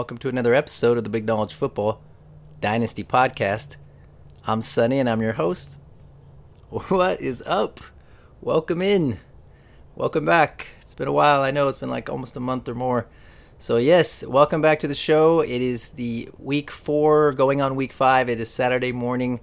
[0.00, 2.00] Welcome to another episode of the Big Knowledge Football
[2.58, 3.76] Dynasty Podcast.
[4.46, 5.78] I'm Sunny, and I'm your host.
[6.70, 7.80] What is up?
[8.40, 9.20] Welcome in.
[9.94, 10.68] Welcome back.
[10.80, 11.42] It's been a while.
[11.42, 13.08] I know it's been like almost a month or more.
[13.58, 15.40] So, yes, welcome back to the show.
[15.40, 18.30] It is the week four, going on week five.
[18.30, 19.40] It is Saturday morning,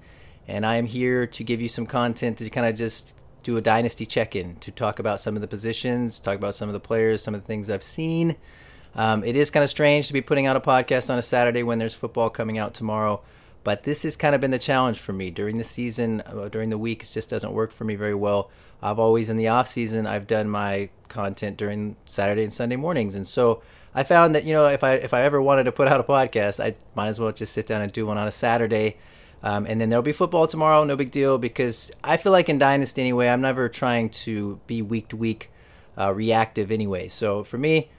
[0.47, 3.61] and I am here to give you some content to kind of just do a
[3.61, 6.79] dynasty check in to talk about some of the positions, talk about some of the
[6.79, 8.37] players, some of the things I've seen.
[8.97, 11.61] Um, it is kind of strange to be putting out a podcast on a Saturday
[11.61, 13.21] when there's football coming out tomorrow,
[13.63, 16.21] but this has kind of been the challenge for me during the season.
[16.21, 18.49] Uh, during the week, it just doesn't work for me very well.
[18.81, 23.13] I've always in the off season, I've done my content during Saturday and Sunday mornings,
[23.13, 23.61] and so
[23.93, 26.03] I found that you know if I if I ever wanted to put out a
[26.03, 28.97] podcast, I might as well just sit down and do one on a Saturday.
[29.43, 32.57] Um, and then there'll be football tomorrow, no big deal, because I feel like in
[32.57, 35.51] Dynasty anyway, I'm never trying to be week to week
[35.95, 37.07] uh, reactive anyway.
[37.07, 37.91] So for me,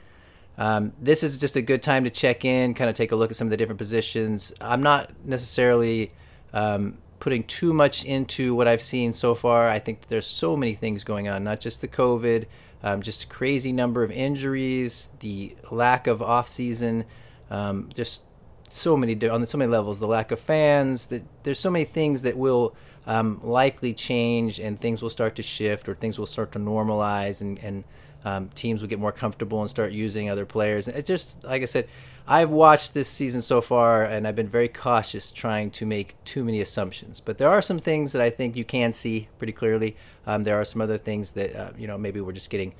[0.59, 3.31] um, this is just a good time to check in, kind of take a look
[3.31, 4.53] at some of the different positions.
[4.61, 6.13] I'm not necessarily
[6.53, 9.69] um, putting too much into what I've seen so far.
[9.69, 12.47] I think there's so many things going on, not just the COVID,
[12.83, 17.05] um, just a crazy number of injuries, the lack of off season,
[17.51, 18.25] um, just
[18.69, 20.01] so many on so many levels.
[20.01, 21.07] The lack of fans.
[21.07, 25.43] That there's so many things that will um, likely change, and things will start to
[25.43, 27.85] shift, or things will start to normalize, and and
[28.25, 30.89] um, teams will get more comfortable and start using other players.
[30.89, 31.89] And it's just like I said,
[32.27, 36.45] I've watched this season so far, and I've been very cautious trying to make too
[36.45, 37.21] many assumptions.
[37.21, 39.97] But there are some things that I think you can see pretty clearly.
[40.27, 42.75] Um, there are some other things that uh, you know maybe we're just getting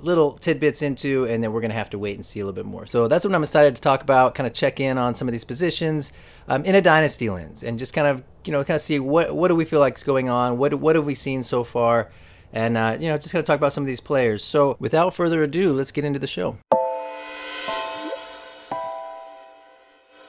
[0.00, 2.56] little tidbits into, and then we're going to have to wait and see a little
[2.56, 2.86] bit more.
[2.86, 4.34] So that's what I'm excited to talk about.
[4.34, 6.12] Kind of check in on some of these positions
[6.48, 9.34] um, in a dynasty lens, and just kind of you know kind of see what
[9.34, 10.58] what do we feel like is going on.
[10.58, 12.10] What what have we seen so far?
[12.52, 14.42] And uh, you know just going to talk about some of these players.
[14.44, 16.58] So without further ado, let's get into the show.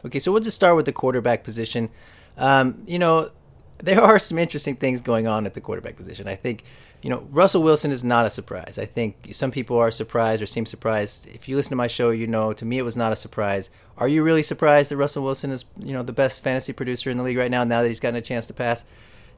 [0.05, 1.89] Okay, so we'll just start with the quarterback position.
[2.37, 3.31] Um, you know,
[3.79, 6.27] there are some interesting things going on at the quarterback position.
[6.27, 6.63] I think,
[7.01, 8.77] you know, Russell Wilson is not a surprise.
[8.77, 11.27] I think some people are surprised or seem surprised.
[11.27, 13.69] If you listen to my show, you know, to me it was not a surprise.
[13.97, 17.17] Are you really surprised that Russell Wilson is, you know, the best fantasy producer in
[17.17, 18.85] the league right now now that he's gotten a chance to pass?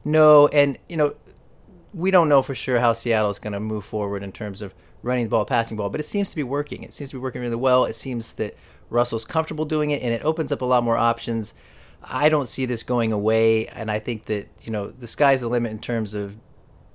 [0.04, 1.14] No, and you know,
[1.94, 4.74] we don't know for sure how Seattle is going to move forward in terms of
[5.02, 6.82] running the ball, passing ball, but it seems to be working.
[6.82, 7.84] It seems to be working really well.
[7.84, 8.56] It seems that
[8.88, 11.54] Russell's comfortable doing it, and it opens up a lot more options.
[12.02, 15.48] I don't see this going away, and I think that you know the sky's the
[15.48, 16.36] limit in terms of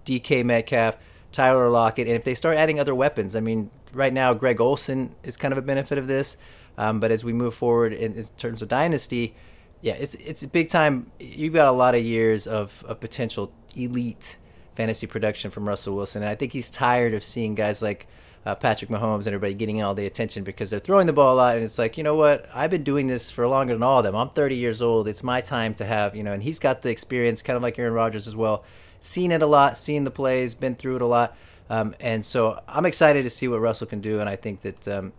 [0.06, 0.96] DK Metcalf,
[1.32, 5.16] Tyler Lockett, and if they start adding other weapons, I mean, right now Greg Olsen
[5.24, 6.38] is kind of a benefit of this,
[6.78, 9.36] um, but as we move forward in, in terms of dynasty,
[9.82, 11.12] yeah, it's it's a big time.
[11.20, 14.38] You've got a lot of years of, of potential elite
[14.78, 16.22] fantasy production from Russell Wilson.
[16.22, 18.08] And I think he's tired of seeing guys like
[18.46, 21.36] uh, Patrick Mahomes and everybody getting all the attention because they're throwing the ball a
[21.36, 21.56] lot.
[21.56, 22.48] And it's like, you know what?
[22.54, 24.16] I've been doing this for longer than all of them.
[24.16, 25.08] I'm 30 years old.
[25.08, 27.80] It's my time to have, you know, and he's got the experience, kind of like
[27.80, 28.64] Aaron Rodgers as well.
[29.02, 31.36] Seen it a lot, seen the plays, been through it a lot.
[31.72, 34.20] Um, and so I'm excited to see what Russell can do.
[34.20, 34.88] And I think that.
[34.88, 35.14] Um,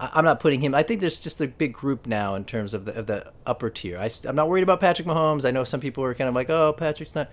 [0.00, 0.76] I'm not putting him.
[0.76, 3.68] I think there's just a big group now in terms of the of the upper
[3.68, 3.98] tier.
[3.98, 5.44] I, am not worried about Patrick Mahomes.
[5.44, 7.28] I know some people are kind of like, oh, Patrick's not.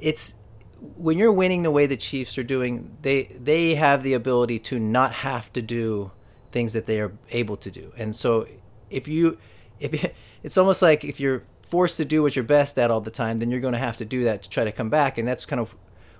[0.00, 0.36] It's
[0.96, 4.78] when you're winning the way the Chiefs are doing, they they have the ability to
[4.78, 6.10] not have to do
[6.52, 7.92] things that they are able to do.
[7.96, 8.46] And so
[8.88, 9.38] if you
[9.78, 13.10] if it's almost like if you're forced to do what you're best at all the
[13.10, 15.18] time, then you're going to have to do that to try to come back.
[15.18, 15.74] And that's kind of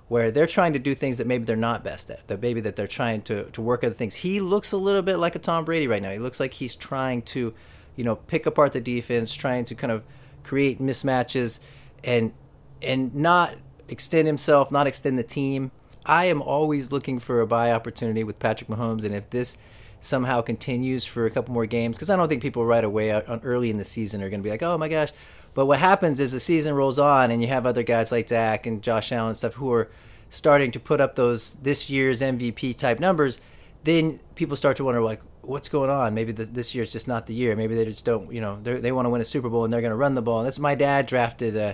[0.07, 2.27] where they're trying to do things that maybe they're not best at.
[2.27, 4.15] That maybe that they're trying to to work other things.
[4.15, 6.11] He looks a little bit like a Tom Brady right now.
[6.11, 7.53] He looks like he's trying to,
[7.95, 10.03] you know, pick apart the defense, trying to kind of
[10.43, 11.59] create mismatches
[12.03, 12.33] and
[12.81, 13.55] and not
[13.91, 15.71] extend himself, not extend the team.
[16.05, 19.57] I am always looking for a buy opportunity with Patrick Mahomes, and if this
[19.99, 23.41] somehow continues for a couple more games, because I don't think people right away on
[23.43, 25.09] early in the season are going to be like, oh my gosh.
[25.53, 28.65] But what happens is the season rolls on, and you have other guys like Dak
[28.65, 29.91] and Josh Allen and stuff who are
[30.29, 33.39] starting to put up those this year's MVP type numbers.
[33.83, 36.13] Then people start to wonder like, what's going on?
[36.13, 37.55] Maybe this, this year's just not the year.
[37.55, 39.81] Maybe they just don't, you know, they want to win a Super Bowl and they're
[39.81, 40.39] going to run the ball.
[40.39, 41.57] And that's my dad drafted.
[41.57, 41.73] Uh,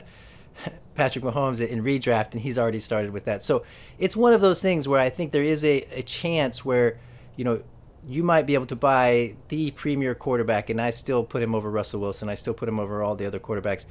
[0.95, 3.43] Patrick Mahomes in redraft, and he's already started with that.
[3.43, 3.63] So
[3.99, 6.99] it's one of those things where I think there is a, a chance where,
[7.35, 7.61] you know,
[8.07, 11.69] you might be able to buy the premier quarterback, and I still put him over
[11.69, 12.29] Russell Wilson.
[12.29, 13.85] I still put him over all the other quarterbacks,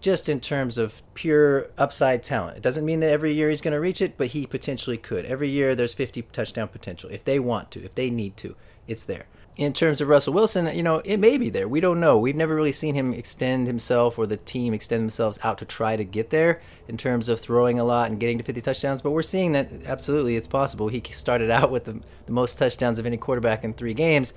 [0.00, 2.58] just in terms of pure upside talent.
[2.58, 5.24] It doesn't mean that every year he's going to reach it, but he potentially could.
[5.24, 7.08] Every year there's 50 touchdown potential.
[7.10, 9.26] If they want to, if they need to, it's there
[9.56, 11.68] in terms of Russell Wilson, you know, it may be there.
[11.68, 12.16] We don't know.
[12.16, 15.94] We've never really seen him extend himself or the team extend themselves out to try
[15.94, 19.02] to get there in terms of throwing a lot and getting to 50 touchdowns.
[19.02, 20.88] But we're seeing that absolutely it's possible.
[20.88, 24.32] He started out with the, the most touchdowns of any quarterback in three games.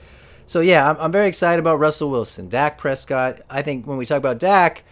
[0.47, 3.41] So yeah, I'm, I'm very excited about Russell Wilson, Dak Prescott.
[3.49, 4.83] I think when we talk about Dak,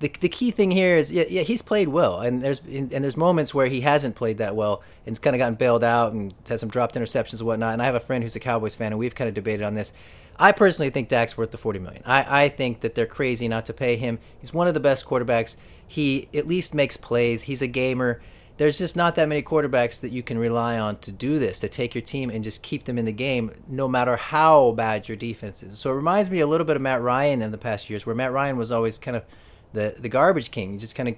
[0.00, 2.20] the, the key thing here is yeah, yeah he's played well.
[2.20, 5.38] And there's and there's moments where he hasn't played that well and and's kind of
[5.38, 7.74] gotten bailed out and has some dropped interceptions and whatnot.
[7.74, 9.74] And I have a friend who's a Cowboys fan and we've kind of debated on
[9.74, 9.92] this.
[10.38, 12.02] I personally think Dak's worth the 40 million.
[12.06, 14.18] I, I think that they're crazy not to pay him.
[14.40, 15.56] He's one of the best quarterbacks.
[15.86, 17.42] He at least makes plays.
[17.42, 18.22] He's a gamer.
[18.56, 21.68] There's just not that many quarterbacks that you can rely on to do this, to
[21.68, 25.16] take your team and just keep them in the game, no matter how bad your
[25.16, 25.78] defense is.
[25.78, 28.14] So it reminds me a little bit of Matt Ryan in the past years, where
[28.14, 29.24] Matt Ryan was always kind of
[29.72, 30.78] the the garbage king.
[30.78, 31.16] just kind of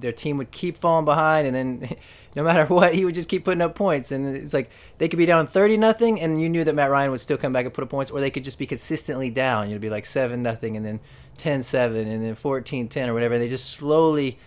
[0.00, 1.96] their team would keep falling behind, and then
[2.36, 4.10] no matter what, he would just keep putting up points.
[4.12, 7.10] And it's like they could be down thirty nothing, and you knew that Matt Ryan
[7.10, 9.70] would still come back and put up points, or they could just be consistently down.
[9.70, 11.00] You'd be like seven nothing, and then
[11.38, 13.38] 10-7, and then 14-10 or whatever.
[13.38, 14.38] They just slowly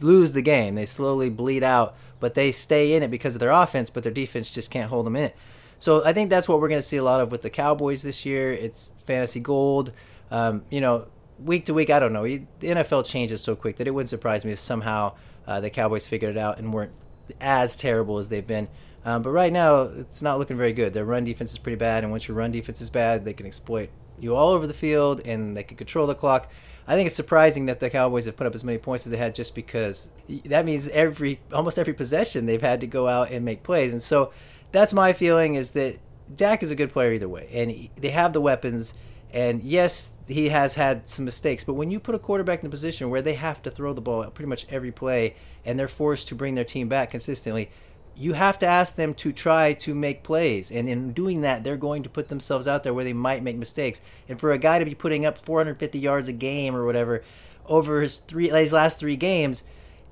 [0.00, 0.74] lose the game.
[0.74, 4.12] They slowly bleed out, but they stay in it because of their offense, but their
[4.12, 5.36] defense just can't hold them in it.
[5.78, 8.02] So I think that's what we're going to see a lot of with the Cowboys
[8.02, 8.52] this year.
[8.52, 9.92] It's fantasy gold.
[10.30, 11.06] Um, you know,
[11.38, 12.24] week to week, I don't know.
[12.24, 15.14] The NFL changes so quick that it wouldn't surprise me if somehow
[15.46, 16.92] uh, the Cowboys figured it out and weren't
[17.40, 18.68] as terrible as they've been.
[19.04, 20.92] Um, but right now, it's not looking very good.
[20.92, 23.46] Their run defense is pretty bad, and once your run defense is bad, they can
[23.46, 26.50] exploit you all over the field and they can control the clock.
[26.88, 29.18] I think it's surprising that the Cowboys have put up as many points as they
[29.18, 30.08] had just because
[30.44, 33.92] that means every almost every possession they've had to go out and make plays.
[33.92, 34.32] And so
[34.72, 35.98] that's my feeling is that
[36.34, 38.94] Dak is a good player either way, and they have the weapons.
[39.32, 42.70] And yes, he has had some mistakes, but when you put a quarterback in a
[42.70, 46.28] position where they have to throw the ball pretty much every play and they're forced
[46.28, 47.70] to bring their team back consistently,
[48.16, 50.72] you have to ask them to try to make plays.
[50.72, 53.56] And in doing that, they're going to put themselves out there where they might make
[53.56, 54.00] mistakes.
[54.28, 57.22] And for a guy to be putting up 450 yards a game or whatever
[57.66, 59.64] over his three his last three games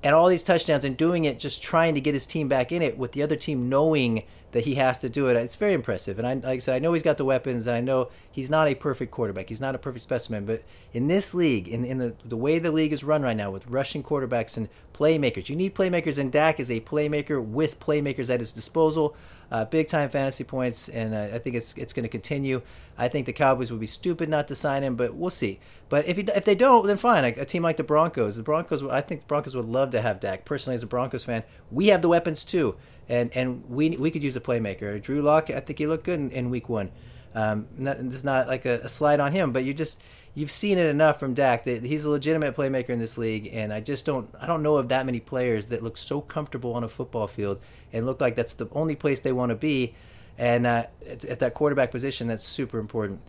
[0.03, 2.81] and all these touchdowns and doing it just trying to get his team back in
[2.81, 4.23] it with the other team knowing
[4.55, 5.35] that he has to do it.
[5.35, 6.17] It's very impressive.
[6.17, 8.49] And I, like I said, I know he's got the weapons, and I know he's
[8.49, 9.49] not a perfect quarterback.
[9.49, 10.45] He's not a perfect specimen.
[10.45, 10.63] But
[10.93, 13.67] in this league, in, in the, the way the league is run right now with
[13.67, 18.39] rushing quarterbacks and playmakers, you need playmakers, and Dak is a playmaker with playmakers at
[18.39, 19.13] his disposal.
[19.51, 22.61] Uh, big time fantasy points, and uh, I think it's it's going to continue.
[22.97, 25.59] I think the Cowboys would be stupid not to sign him, but we'll see.
[25.89, 27.25] But if he, if they don't, then fine.
[27.25, 30.01] A, a, team like the Broncos, the Broncos, I think the Broncos would love to
[30.01, 30.45] have Dak.
[30.45, 32.75] Personally, as a Broncos fan, we have the weapons too
[33.07, 35.01] and and we we could use a playmaker.
[35.01, 36.91] Drew Lock, I think he looked good in, in week one.
[37.33, 40.01] Um, not, not like a, a, slide on him, but you just
[40.35, 43.73] you've seen it enough from Dak that he's a legitimate playmaker in this league, and
[43.73, 46.83] I just don't I don't know of that many players that look so comfortable on
[46.83, 47.59] a football field
[47.91, 49.95] and look like that's the only place they want to be,
[50.37, 53.21] and uh, at, at, that quarterback position that's super important.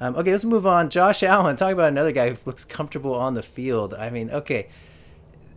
[0.00, 0.88] Um, okay, let's move on.
[0.88, 3.94] Josh Allen, talk about another guy who looks comfortable on the field.
[3.94, 4.68] I mean, okay,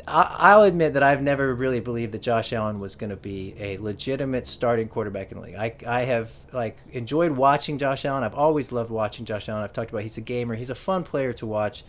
[0.08, 3.78] I'll admit that I've never really believed that Josh Allen was going to be a
[3.80, 5.56] legitimate starting quarterback in the league.
[5.56, 8.24] I, I have like enjoyed watching Josh Allen.
[8.24, 9.64] I've always loved watching Josh Allen.
[9.64, 10.54] I've talked about he's a gamer.
[10.54, 11.84] He's a fun player to watch,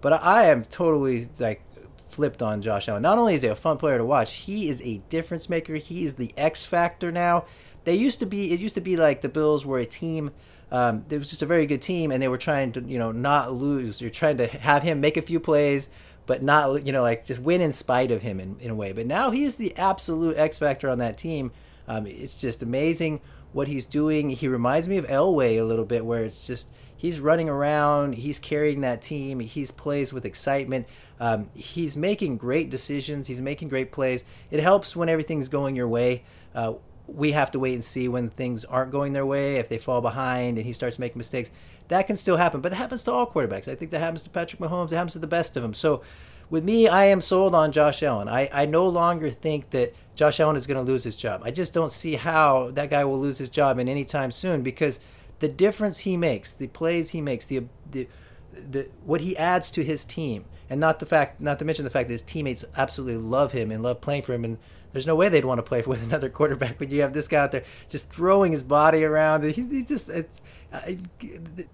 [0.00, 1.62] but I am totally like
[2.08, 3.02] flipped on Josh Allen.
[3.02, 5.74] Not only is he a fun player to watch, he is a difference maker.
[5.74, 7.44] He is the X factor now.
[7.84, 8.52] They used to be.
[8.52, 10.30] It used to be like the Bills were a team.
[10.70, 13.12] Um, it was just a very good team, and they were trying to you know
[13.12, 14.00] not lose.
[14.00, 15.90] You're trying to have him make a few plays
[16.28, 18.92] but not you know like just win in spite of him in, in a way.
[18.92, 21.50] But now he is the absolute X factor on that team.
[21.88, 24.28] Um, it's just amazing what he's doing.
[24.30, 28.38] He reminds me of Elway a little bit, where it's just he's running around, he's
[28.38, 30.86] carrying that team, he's plays with excitement.
[31.18, 34.22] Um, he's making great decisions, he's making great plays.
[34.50, 36.24] It helps when everything's going your way.
[36.54, 36.74] Uh,
[37.06, 40.02] we have to wait and see when things aren't going their way, if they fall
[40.02, 41.50] behind and he starts making mistakes
[41.88, 42.60] that can still happen.
[42.60, 43.68] But it happens to all quarterbacks.
[43.68, 44.92] I think that happens to Patrick Mahomes.
[44.92, 45.74] It happens to the best of them.
[45.74, 46.02] So
[46.50, 48.28] with me, I am sold on Josh Allen.
[48.28, 51.42] I, I no longer think that Josh Allen is going to lose his job.
[51.44, 54.62] I just don't see how that guy will lose his job in any time soon
[54.62, 55.00] because
[55.40, 58.08] the difference he makes, the plays he makes, the the,
[58.52, 61.90] the what he adds to his team, and not the fact, not to mention the
[61.90, 64.58] fact that his teammates absolutely love him and love playing for him and
[64.92, 67.38] there's no way they'd want to play with another quarterback when you have this guy
[67.38, 69.44] out there just throwing his body around.
[69.44, 70.10] He, he just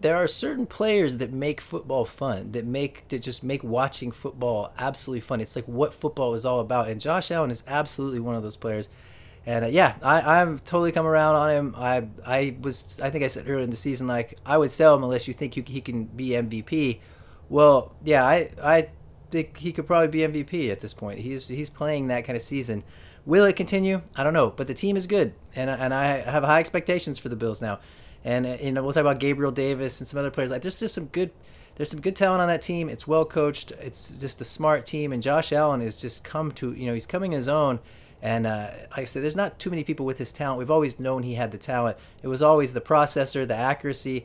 [0.01, 4.73] there are certain players that make football fun, that make that just make watching football
[4.79, 5.41] absolutely fun.
[5.41, 8.57] It's like what football is all about, and Josh Allen is absolutely one of those
[8.57, 8.89] players.
[9.47, 11.75] And uh, yeah, I, I've totally come around on him.
[11.77, 14.95] I I was I think I said earlier in the season like I would sell
[14.95, 17.01] him unless you think you, he can be MVP.
[17.49, 18.89] Well, yeah, I I
[19.31, 21.19] think he could probably be MVP at this point.
[21.19, 22.85] He's he's playing that kind of season.
[23.27, 24.03] Will it continue?
[24.15, 27.29] I don't know, but the team is good, and and I have high expectations for
[27.29, 27.81] the Bills now.
[28.25, 30.51] And uh, you know, we'll talk about Gabriel Davis and some other players.
[30.51, 31.31] Like there's just some good
[31.77, 32.89] there's some good talent on that team.
[32.89, 33.73] It's well coached.
[33.81, 37.07] It's just a smart team, and Josh Allen has just come to you know he's
[37.07, 37.81] coming his own.
[38.23, 40.59] And uh, like I said, there's not too many people with his talent.
[40.59, 41.99] We've always known he had the talent.
[42.23, 44.25] It was always the processor, the accuracy,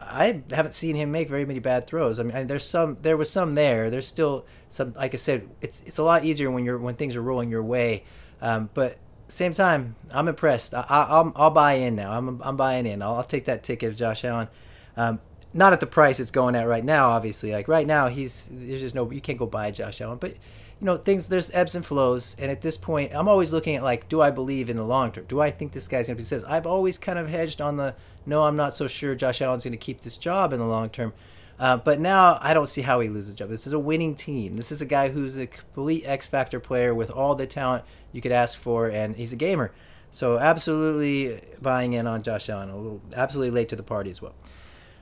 [0.00, 2.20] I haven't seen him make very many bad throws.
[2.20, 3.90] I mean, there's some, there was some there.
[3.90, 7.16] There's still some, like I said, it's it's a lot easier when you're when things
[7.16, 8.04] are rolling your way.
[8.40, 10.74] Um, but same time, I'm impressed.
[10.74, 12.12] I, will I'll buy in now.
[12.12, 13.02] I'm I'm buying in.
[13.02, 14.48] I'll, I'll take that ticket of Josh Allen.
[14.96, 15.20] Um,
[15.54, 17.52] not at the price it's going at right now, obviously.
[17.52, 20.34] Like right now, he's there's just no you can't go buy Josh Allen, but
[20.80, 23.82] you know things there's ebbs and flows and at this point i'm always looking at
[23.82, 26.20] like do i believe in the long term do i think this guy's going to
[26.20, 27.94] be says i've always kind of hedged on the
[28.26, 30.88] no i'm not so sure josh allen's going to keep this job in the long
[30.88, 31.12] term
[31.58, 33.48] uh, but now i don't see how he loses a job.
[33.48, 34.56] This is a winning team.
[34.56, 38.20] This is a guy who's a complete x factor player with all the talent you
[38.20, 39.72] could ask for and he's a gamer.
[40.10, 42.70] So absolutely buying in on josh allen.
[42.70, 44.34] A little absolutely late to the party as well.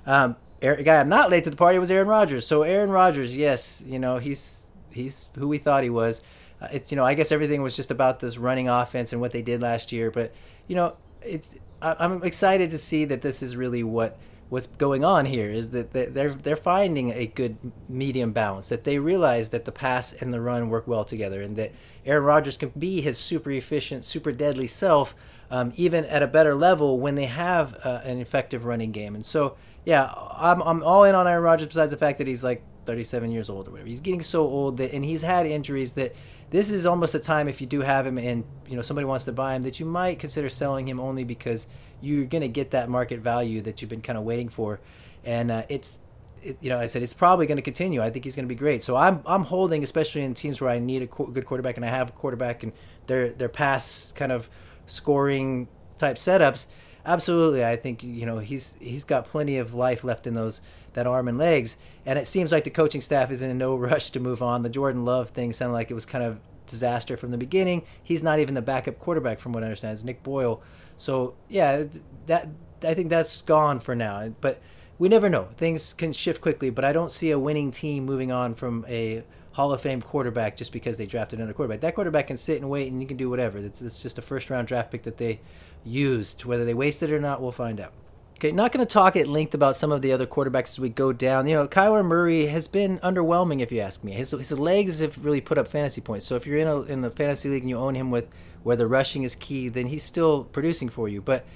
[0.07, 2.47] Um, a guy i'm not late to the party was aaron rodgers.
[2.47, 6.23] So aaron rodgers yes you know he's he's who we thought he was.
[6.61, 9.33] Uh, it's you know I guess everything was just about this running offense and what
[9.33, 10.33] they did last year, but
[10.67, 14.19] you know it's I'm excited to see that this is really what
[14.49, 17.57] what's going on here is that they're they're finding a good
[17.89, 21.57] medium balance that they realize that the pass and the run work well together and
[21.57, 21.73] that
[22.05, 25.15] Aaron Rodgers can be his super efficient super deadly self
[25.51, 29.27] um, even at a better level when they have uh, an effective running game and
[29.27, 32.63] so yeah I'm, I'm all in on Aaron Rodgers besides the fact that he's like
[32.87, 33.89] 37 years old or whatever.
[33.89, 36.15] He's getting so old that, and he's had injuries that
[36.51, 39.25] this is almost a time if you do have him and you know somebody wants
[39.25, 41.67] to buy him that you might consider selling him only because
[42.01, 44.81] you're going to get that market value that you've been kind of waiting for,
[45.25, 46.01] and uh, it's.
[46.43, 48.03] It, you know, I said it's probably going to continue.
[48.03, 48.83] I think he's going to be great.
[48.83, 51.89] So I'm I'm holding, especially in teams where I need a good quarterback and I
[51.89, 52.73] have a quarterback and
[53.07, 54.49] their their pass kind of
[54.85, 55.67] scoring
[55.99, 56.67] type setups.
[57.05, 60.61] Absolutely, I think you know he's he's got plenty of life left in those
[60.97, 61.77] that arm and legs.
[62.05, 64.63] And it seems like the coaching staff is in no rush to move on.
[64.63, 67.83] The Jordan Love thing sounded like it was kind of disaster from the beginning.
[68.03, 69.93] He's not even the backup quarterback, from what I understand.
[69.93, 70.63] It's Nick Boyle.
[70.97, 71.85] So yeah,
[72.27, 72.49] that
[72.83, 74.35] I think that's gone for now.
[74.41, 74.61] But
[74.99, 75.45] we never know.
[75.45, 76.71] Things can shift quickly.
[76.71, 79.23] But I don't see a winning team moving on from a
[79.53, 81.81] Hall of Fame quarterback just because they drafted another quarterback.
[81.83, 83.59] That quarterback can sit and wait, and you can do whatever.
[83.59, 85.41] It's, it's just a first round draft pick that they
[85.85, 86.45] used.
[86.45, 87.93] Whether they wasted it or not, we'll find out.
[88.37, 90.91] Okay, not going to talk at length about some of the other quarterbacks as we
[90.91, 91.47] go down.
[91.47, 94.13] You know, Kyler Murray has been underwhelming, if you ask me.
[94.13, 96.27] His, his legs have really put up fantasy points.
[96.27, 98.29] So if you're in a in the fantasy league and you own him with
[98.63, 101.23] where the rushing is key, then he's still producing for you.
[101.23, 101.47] But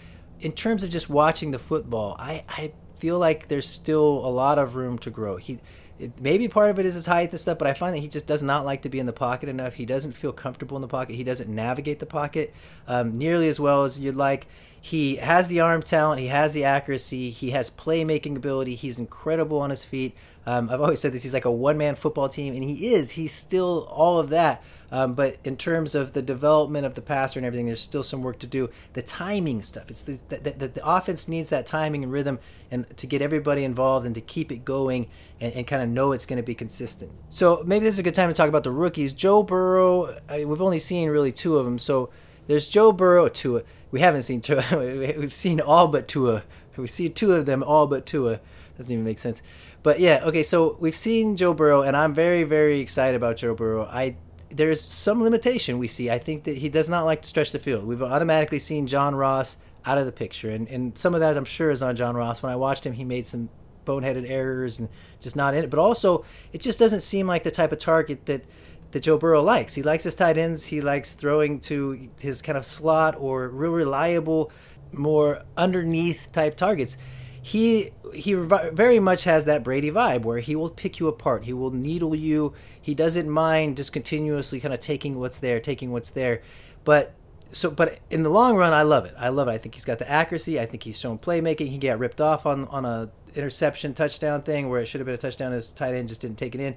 [0.40, 4.58] in terms of just watching the football, I, I feel like there's still a lot
[4.58, 5.36] of room to grow.
[5.36, 5.58] He
[5.98, 8.08] it, maybe part of it is his height and stuff, but I find that he
[8.08, 9.74] just does not like to be in the pocket enough.
[9.74, 11.14] He doesn't feel comfortable in the pocket.
[11.14, 12.54] He doesn't navigate the pocket
[12.88, 14.46] um, nearly as well as you'd like.
[14.80, 16.20] He has the arm talent.
[16.20, 17.30] He has the accuracy.
[17.30, 18.74] He has playmaking ability.
[18.74, 20.16] He's incredible on his feet.
[20.46, 21.22] Um, I've always said this.
[21.22, 23.10] He's like a one-man football team, and he is.
[23.12, 24.62] He's still all of that.
[24.92, 28.22] Um, but in terms of the development of the passer and everything, there's still some
[28.22, 28.70] work to do.
[28.94, 29.88] The timing stuff.
[29.90, 33.64] It's the the, the, the offense needs that timing and rhythm, and to get everybody
[33.64, 35.08] involved and to keep it going
[35.40, 37.12] and, and kind of know it's going to be consistent.
[37.28, 39.12] So maybe this is a good time to talk about the rookies.
[39.12, 40.18] Joe Burrow.
[40.28, 41.78] we've only seen really two of them.
[41.78, 42.10] So
[42.48, 43.28] there's Joe Burrow.
[43.28, 43.62] Tua.
[43.90, 44.64] We haven't seen Tua.
[44.72, 46.42] We've seen all but Tua.
[46.76, 48.40] We see two of them all but Tua.
[48.76, 49.42] Doesn't even make sense.
[49.82, 50.42] But yeah, okay.
[50.42, 53.84] So we've seen Joe Burrow, and I'm very, very excited about Joe Burrow.
[53.84, 54.16] I
[54.50, 56.10] there's some limitation we see.
[56.10, 57.84] I think that he does not like to stretch the field.
[57.84, 61.44] We've automatically seen John Ross out of the picture, and and some of that I'm
[61.44, 62.42] sure is on John Ross.
[62.42, 63.48] When I watched him, he made some
[63.86, 64.88] boneheaded errors and
[65.20, 65.70] just not in it.
[65.70, 68.44] But also, it just doesn't seem like the type of target that
[68.92, 69.74] that Joe Burrow likes.
[69.74, 70.66] He likes his tight ends.
[70.66, 74.50] He likes throwing to his kind of slot or real reliable,
[74.92, 76.96] more underneath type targets
[77.42, 81.44] he he very much has that Brady vibe where he will pick you apart.
[81.44, 82.54] He will needle you.
[82.80, 86.42] He doesn't mind just continuously kind of taking what's there, taking what's there.
[86.84, 87.14] But
[87.52, 89.14] so but in the long run I love it.
[89.18, 89.52] I love it.
[89.52, 90.60] I think he's got the accuracy.
[90.60, 91.68] I think he's shown playmaking.
[91.68, 95.14] He got ripped off on on a interception touchdown thing where it should have been
[95.14, 96.76] a touchdown his tight end just didn't take it in.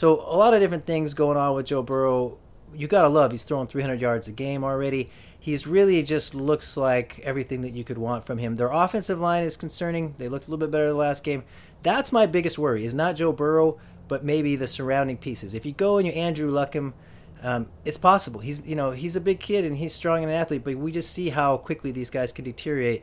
[0.00, 2.38] So a lot of different things going on with Joe Burrow.
[2.74, 6.76] You got to love he's throwing 300 yards a game already he's really just looks
[6.76, 8.54] like everything that you could want from him.
[8.54, 10.14] Their offensive line is concerning.
[10.18, 11.42] They looked a little bit better the last game.
[11.82, 12.84] That's my biggest worry.
[12.84, 15.54] Is not Joe Burrow, but maybe the surrounding pieces.
[15.54, 16.92] If you go and you Andrew Luck him,
[17.42, 18.40] um, it's possible.
[18.40, 20.92] He's you know he's a big kid and he's strong and an athlete, but we
[20.92, 23.02] just see how quickly these guys can deteriorate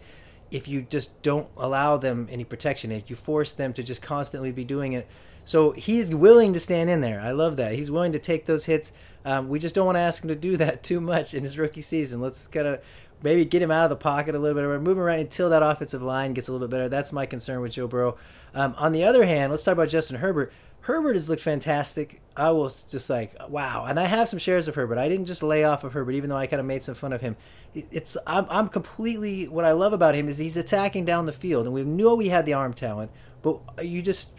[0.51, 2.91] if you just don't allow them any protection.
[2.91, 5.07] If you force them to just constantly be doing it.
[5.47, 7.21] So he's willing to stand in there.
[7.21, 7.71] I love that.
[7.71, 8.91] He's willing to take those hits.
[9.23, 11.57] Um, we just don't want to ask him to do that too much in his
[11.57, 12.19] rookie season.
[12.19, 12.81] Let's kind of
[13.23, 15.49] maybe get him out of the pocket a little bit, or move him around until
[15.51, 16.89] that offensive line gets a little bit better.
[16.89, 18.17] That's my concern with Joe Burrow.
[18.53, 20.51] Um, on the other hand, let's talk about Justin Herbert.
[20.81, 22.21] Herbert has looked fantastic.
[22.35, 23.85] I was just like, wow.
[23.87, 24.97] And I have some shares of Herbert.
[24.97, 27.13] I didn't just lay off of Herbert, even though I kind of made some fun
[27.13, 27.37] of him.
[27.73, 31.67] It's I'm, I'm completely what I love about him is he's attacking down the field,
[31.67, 33.11] and we knew he had the arm talent,
[33.41, 34.36] but you just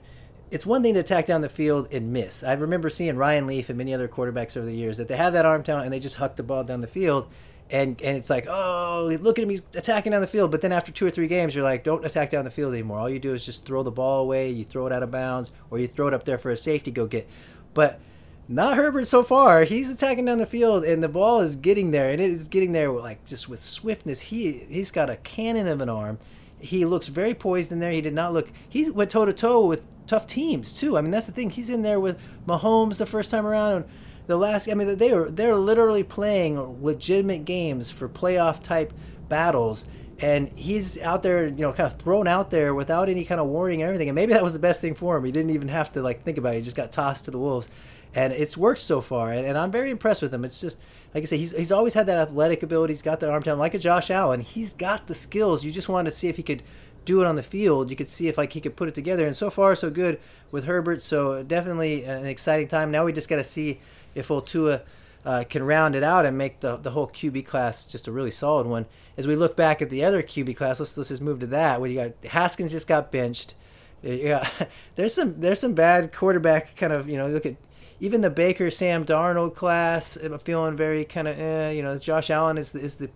[0.50, 2.42] it's one thing to attack down the field and miss.
[2.42, 5.32] I remember seeing Ryan Leaf and many other quarterbacks over the years that they have
[5.34, 7.28] that arm talent and they just huck the ball down the field.
[7.70, 10.50] And, and it's like, oh, look at him, he's attacking down the field.
[10.50, 12.98] But then after two or three games, you're like, don't attack down the field anymore.
[12.98, 15.52] All you do is just throw the ball away, you throw it out of bounds,
[15.70, 17.28] or you throw it up there for a safety go get.
[17.74, 18.00] But
[18.48, 19.64] not Herbert so far.
[19.64, 22.72] He's attacking down the field, and the ball is getting there, and it is getting
[22.72, 24.22] there like just with swiftness.
[24.22, 26.18] He he's got a cannon of an arm
[26.60, 27.92] he looks very poised in there.
[27.92, 28.50] He did not look.
[28.68, 30.96] He went toe to toe with tough teams too.
[30.96, 31.50] I mean, that's the thing.
[31.50, 33.84] He's in there with Mahomes the first time around, and
[34.26, 34.68] the last.
[34.68, 38.92] I mean, they are they're literally playing legitimate games for playoff type
[39.28, 39.86] battles,
[40.20, 43.46] and he's out there, you know, kind of thrown out there without any kind of
[43.46, 44.08] warning and everything.
[44.08, 45.24] And maybe that was the best thing for him.
[45.24, 46.58] He didn't even have to like think about it.
[46.58, 47.68] He just got tossed to the wolves,
[48.14, 49.32] and it's worked so far.
[49.32, 50.44] And, and I'm very impressed with him.
[50.44, 50.80] It's just
[51.14, 52.92] like I said, he's he's always had that athletic ability.
[52.92, 54.40] He's got the arm talent, like a Josh Allen.
[54.40, 55.64] He's got the skills.
[55.64, 56.62] You just wanted to see if he could
[57.04, 57.88] do it on the field.
[57.88, 59.26] You could see if like he could put it together.
[59.26, 61.00] And so far, so good with Herbert.
[61.00, 62.90] So definitely an exciting time.
[62.90, 63.80] Now we just got to see
[64.14, 64.82] if Otua
[65.24, 68.30] uh, can round it out and make the the whole QB class just a really
[68.30, 68.86] solid one.
[69.16, 71.80] As we look back at the other QB class, let's let's just move to that.
[71.80, 73.54] Where you got Haskins just got benched.
[74.02, 74.48] Yeah,
[74.96, 77.56] there's some there's some bad quarterback kind of you know look at
[78.00, 82.30] even the Baker Sam Darnold class, I'm feeling very kind of eh, you know Josh
[82.30, 83.10] Allen is the, is the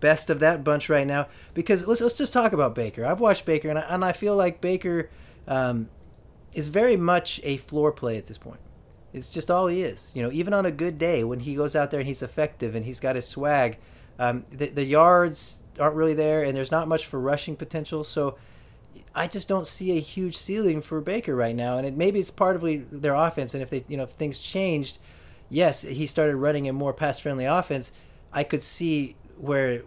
[0.00, 3.04] best of that bunch right now because let's let's just talk about Baker.
[3.04, 5.10] I've watched Baker and I, and I feel like Baker
[5.46, 5.88] um,
[6.54, 8.60] is very much a floor play at this point.
[9.12, 10.12] It's just all he is.
[10.14, 12.74] You know, even on a good day when he goes out there and he's effective
[12.74, 13.78] and he's got his swag,
[14.18, 18.04] um, the, the yards aren't really there and there's not much for rushing potential.
[18.04, 18.36] So
[19.14, 22.30] I just don't see a huge ceiling for Baker right now, and it, maybe it's
[22.30, 23.54] part of their offense.
[23.54, 24.98] And if they, you know, if things changed,
[25.48, 27.92] yes, he started running a more pass-friendly offense.
[28.32, 29.82] I could see where,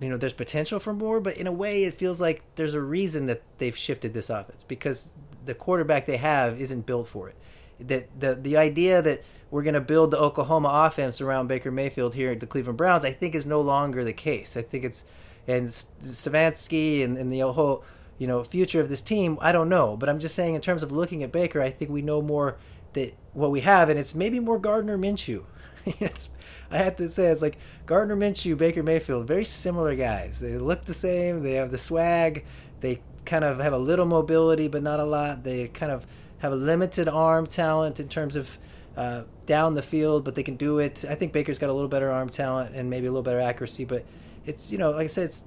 [0.00, 2.80] you know, there's potential for more, but in a way, it feels like there's a
[2.80, 5.08] reason that they've shifted this offense because
[5.44, 7.36] the quarterback they have isn't built for it.
[7.80, 12.14] That the the idea that we're going to build the Oklahoma offense around Baker Mayfield
[12.14, 14.56] here at the Cleveland Browns, I think is no longer the case.
[14.56, 15.04] I think it's
[15.46, 17.82] and Stefanski and, and the whole
[18.18, 19.96] you know future of this team i don't know.
[19.96, 22.56] But i'm just saying in terms of looking at baker i think we know more
[22.92, 25.44] that what we have and it's maybe more gardner minshew.
[26.00, 26.30] It's
[26.70, 30.40] i have to say it's like gardner minshew baker mayfield very similar guys.
[30.40, 32.44] They look the same they have the swag
[32.80, 35.44] they kind of have a little mobility but not a lot.
[35.44, 36.06] They kind of
[36.38, 38.58] have a limited arm talent in terms of
[38.96, 41.04] uh, down the field but they can do it.
[41.08, 43.84] I think baker's got a little better arm talent and maybe a little better accuracy
[43.84, 44.04] but
[44.48, 45.44] it's you know like i said it's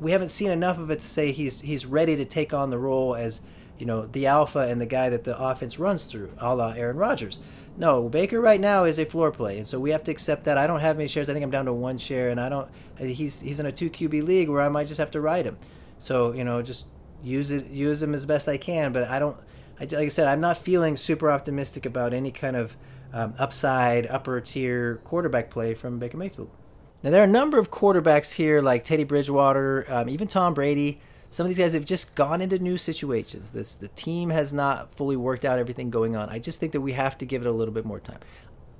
[0.00, 2.78] we haven't seen enough of it to say he's he's ready to take on the
[2.78, 3.40] role as
[3.78, 6.96] you know the alpha and the guy that the offense runs through, a la Aaron
[6.96, 7.38] Rodgers.
[7.76, 10.58] No, Baker right now is a floor play, and so we have to accept that.
[10.58, 11.30] I don't have many shares.
[11.30, 12.68] I think I'm down to one share, and I don't.
[12.98, 15.56] He's he's in a two QB league where I might just have to ride him.
[15.98, 16.86] So you know, just
[17.22, 18.92] use it, use him as best I can.
[18.92, 19.36] But I don't.
[19.78, 22.76] I, like I said, I'm not feeling super optimistic about any kind of
[23.12, 26.50] um, upside, upper tier quarterback play from Baker Mayfield.
[27.02, 31.00] Now, there are a number of quarterbacks here, like Teddy Bridgewater, um, even Tom Brady.
[31.28, 33.52] Some of these guys have just gone into new situations.
[33.52, 36.28] This the team has not fully worked out everything going on.
[36.28, 38.18] I just think that we have to give it a little bit more time.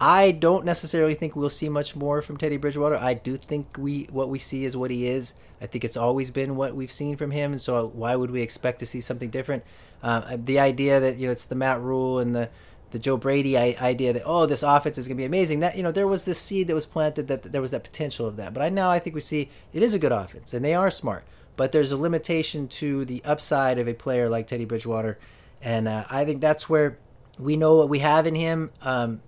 [0.01, 2.97] I don't necessarily think we'll see much more from Teddy Bridgewater.
[2.97, 5.35] I do think we what we see is what he is.
[5.61, 8.43] I think it's always been what we've seen from him, and so why would we
[8.43, 9.63] expect to see something different?
[10.03, 12.49] Uh, the idea that you know it's the Matt Rhule and the
[12.91, 15.61] the Joe Brady idea that oh this offense is going to be amazing.
[15.61, 18.27] That you know there was this seed that was planted that there was that potential
[18.27, 18.55] of that.
[18.55, 20.91] But I now I think we see it is a good offense and they are
[20.91, 21.25] smart.
[21.57, 25.19] But there's a limitation to the upside of a player like Teddy Bridgewater,
[25.63, 26.99] and uh, I think that's where
[27.39, 28.71] we know what we have in him.
[28.83, 29.21] Um,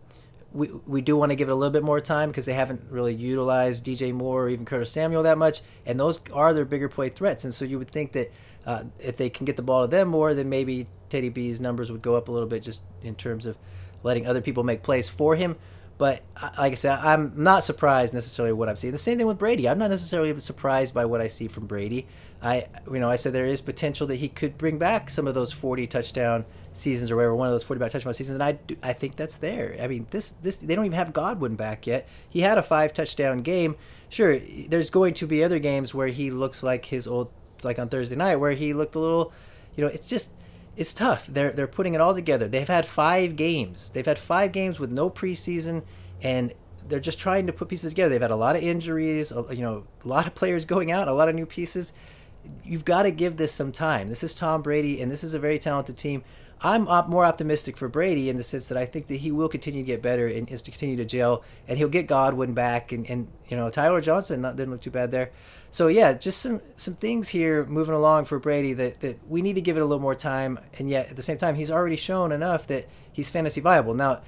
[0.53, 2.83] we we do want to give it a little bit more time because they haven't
[2.90, 6.88] really utilized DJ Moore or even Curtis Samuel that much, and those are their bigger
[6.88, 7.44] play threats.
[7.44, 8.33] And so you would think that
[8.66, 11.92] uh, if they can get the ball to them more, then maybe Teddy B's numbers
[11.92, 13.57] would go up a little bit just in terms of
[14.03, 15.57] letting other people make plays for him.
[15.98, 16.22] But
[16.59, 18.92] like I said, I'm not surprised necessarily what I'm seeing.
[18.92, 19.68] The same thing with Brady.
[19.68, 22.09] I'm not necessarily surprised by what I see from Brady.
[22.42, 25.35] I, you know, I said there is potential that he could bring back some of
[25.35, 28.77] those 40 touchdown seasons or whatever, one of those 40 touchdown seasons, and I, do,
[28.83, 29.77] I think that's there.
[29.81, 32.09] I mean, this, this, they don't even have Godwin back yet.
[32.29, 33.77] He had a five touchdown game.
[34.09, 37.31] Sure, there's going to be other games where he looks like his old,
[37.62, 39.33] like on Thursday night, where he looked a little,
[39.77, 40.35] you know, it's just
[40.76, 41.26] it's tough.
[41.26, 42.48] They're they're putting it all together.
[42.48, 43.90] They've had five games.
[43.90, 45.82] They've had five games with no preseason,
[46.22, 46.52] and
[46.88, 48.11] they're just trying to put pieces together.
[48.11, 51.12] They've had a lot of injuries, you know, a lot of players going out, a
[51.12, 51.92] lot of new pieces.
[52.64, 54.08] You've got to give this some time.
[54.08, 56.24] This is Tom Brady, and this is a very talented team.
[56.61, 59.48] I'm op- more optimistic for Brady in the sense that I think that he will
[59.48, 62.92] continue to get better and is to continue to gel, and he'll get Godwin back,
[62.92, 65.30] and, and you know Tyler Johnson not, didn't look too bad there.
[65.72, 69.54] So yeah, just some some things here moving along for Brady that that we need
[69.54, 71.96] to give it a little more time, and yet at the same time he's already
[71.96, 73.94] shown enough that he's fantasy viable.
[73.94, 74.20] Now,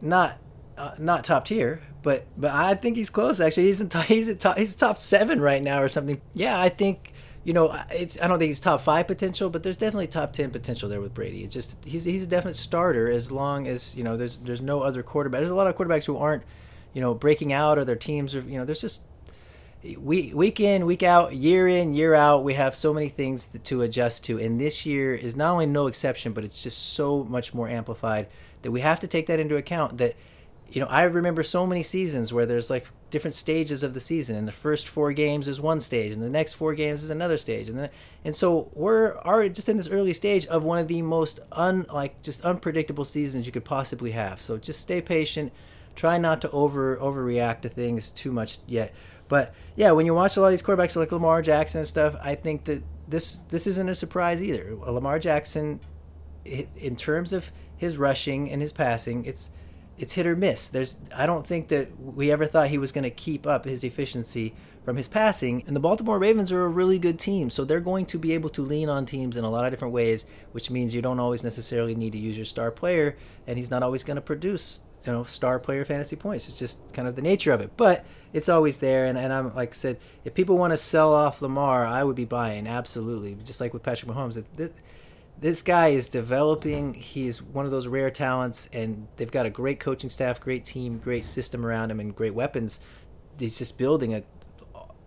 [0.00, 0.38] not
[0.76, 3.38] uh, not top tier, but but I think he's close.
[3.38, 6.20] Actually, he's in top, he's at top he's top seven right now or something.
[6.34, 7.12] Yeah, I think
[7.44, 10.50] you know, it's I don't think he's top five potential, but there's definitely top ten
[10.50, 11.44] potential there with Brady.
[11.44, 14.82] It's just he's he's a definite starter as long as you know there's there's no
[14.82, 15.38] other quarterback.
[15.38, 16.42] There's a lot of quarterbacks who aren't
[16.94, 19.06] you know breaking out or their teams are you know there's just
[19.96, 23.80] week week in week out year in year out we have so many things to
[23.80, 27.54] adjust to and this year is not only no exception but it's just so much
[27.54, 28.26] more amplified
[28.60, 30.14] that we have to take that into account that
[30.72, 34.36] you know, I remember so many seasons where there's like different stages of the season,
[34.36, 37.38] and the first four games is one stage, and the next four games is another
[37.38, 37.90] stage, and then,
[38.24, 41.86] and so we're already just in this early stage of one of the most un
[41.92, 44.40] like just unpredictable seasons you could possibly have.
[44.40, 45.52] So just stay patient,
[45.96, 48.94] try not to over overreact to things too much yet.
[49.30, 52.16] But yeah, when you watch a lot of these quarterbacks like Lamar Jackson and stuff,
[52.20, 54.76] I think that this this isn't a surprise either.
[54.84, 55.80] Uh, Lamar Jackson,
[56.44, 59.50] in terms of his rushing and his passing, it's
[59.96, 60.68] it's hit or miss.
[60.68, 63.84] There's I don't think that we ever thought he was going to keep up his
[63.84, 64.52] efficiency
[64.84, 65.62] from his passing.
[65.66, 68.48] And the Baltimore Ravens are a really good team, so they're going to be able
[68.50, 71.44] to lean on teams in a lot of different ways, which means you don't always
[71.44, 73.16] necessarily need to use your star player,
[73.46, 76.48] and he's not always going to produce you know star player fantasy points.
[76.48, 79.06] It's just kind of the nature of it, but it's always there.
[79.06, 82.16] And, and I'm like I said, if people want to sell off Lamar, I would
[82.16, 84.36] be buying absolutely, just like with Patrick Mahomes.
[84.36, 84.74] It,
[85.38, 86.92] this guy is developing.
[86.94, 90.98] He's one of those rare talents, and they've got a great coaching staff, great team,
[90.98, 92.80] great system around him, and great weapons.
[93.38, 94.22] He's just building a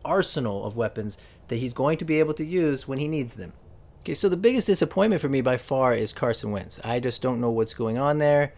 [0.03, 3.53] arsenal of weapons that he's going to be able to use when he needs them.
[4.01, 6.79] Okay, so the biggest disappointment for me by far is Carson Wentz.
[6.83, 8.53] I just don't know what's going on there.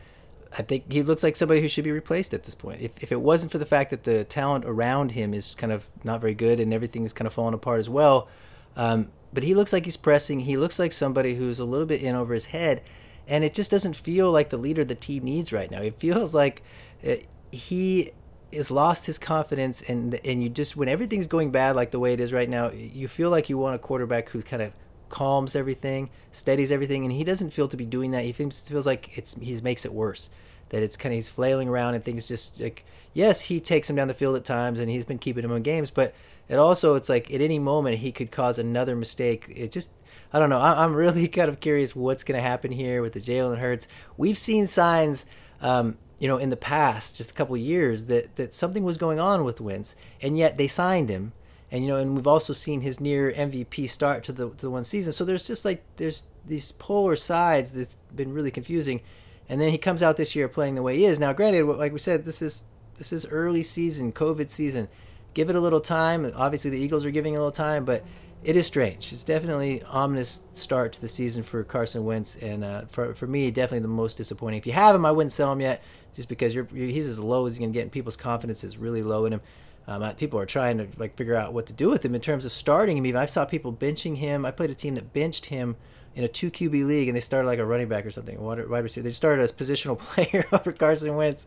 [0.57, 2.81] I think he looks like somebody who should be replaced at this point.
[2.81, 5.87] If, if it wasn't for the fact that the talent around him is kind of
[6.05, 8.29] not very good and everything is kind of falling apart as well,
[8.77, 10.39] um, but he looks like he's pressing.
[10.39, 12.81] He looks like somebody who's a little bit in over his head,
[13.27, 15.81] and it just doesn't feel like the leader the team needs right now.
[15.81, 16.63] It feels like
[17.05, 17.15] uh,
[17.51, 18.11] he
[18.53, 22.13] has lost his confidence, and and you just when everything's going bad like the way
[22.13, 24.71] it is right now, you feel like you want a quarterback who kind of
[25.09, 28.23] calms everything, steadies everything, and he doesn't feel to be doing that.
[28.23, 30.29] He feels, feels like it's he makes it worse.
[30.69, 33.95] That it's kind of he's flailing around and things just like yes, he takes him
[33.95, 36.13] down the field at times, and he's been keeping him in games, but
[36.47, 39.51] it also it's like at any moment he could cause another mistake.
[39.55, 39.89] It just
[40.31, 40.59] I don't know.
[40.59, 43.87] I, am really kind of curious what's going to happen here with the Jalen Hurts.
[44.17, 45.25] We've seen signs,
[45.61, 49.19] um, you know, in the past, just a couple years, that that something was going
[49.19, 51.33] on with Wentz, and yet they signed him.
[51.71, 54.69] And you know, and we've also seen his near MVP start to the to the
[54.69, 55.13] one season.
[55.13, 59.01] So there's just like there's these polar sides that's been really confusing.
[59.47, 61.19] And then he comes out this year playing the way he is.
[61.19, 62.63] Now, granted, like we said, this is
[62.97, 64.87] this is early season, COVID season
[65.35, 66.31] give it a little time.
[66.35, 68.03] Obviously, the Eagles are giving a little time, but
[68.43, 69.13] it is strange.
[69.13, 73.51] It's definitely ominous start to the season for Carson Wentz, and uh, for for me,
[73.51, 74.57] definitely the most disappointing.
[74.57, 75.83] If you have him, I wouldn't sell him yet,
[76.15, 78.77] just because you're, you're he's as low as you can get, and people's confidence is
[78.77, 79.41] really low in him.
[79.87, 82.43] Um, people are trying to like figure out what to do with him in terms
[82.45, 83.05] of starting him.
[83.05, 84.43] Even I saw people benching him.
[84.43, 85.75] I played a team that benched him
[86.15, 88.59] in a two QB league, and they started like a running back or something, wide
[88.59, 89.03] receiver.
[89.03, 91.45] They started as positional player over Carson Wentz.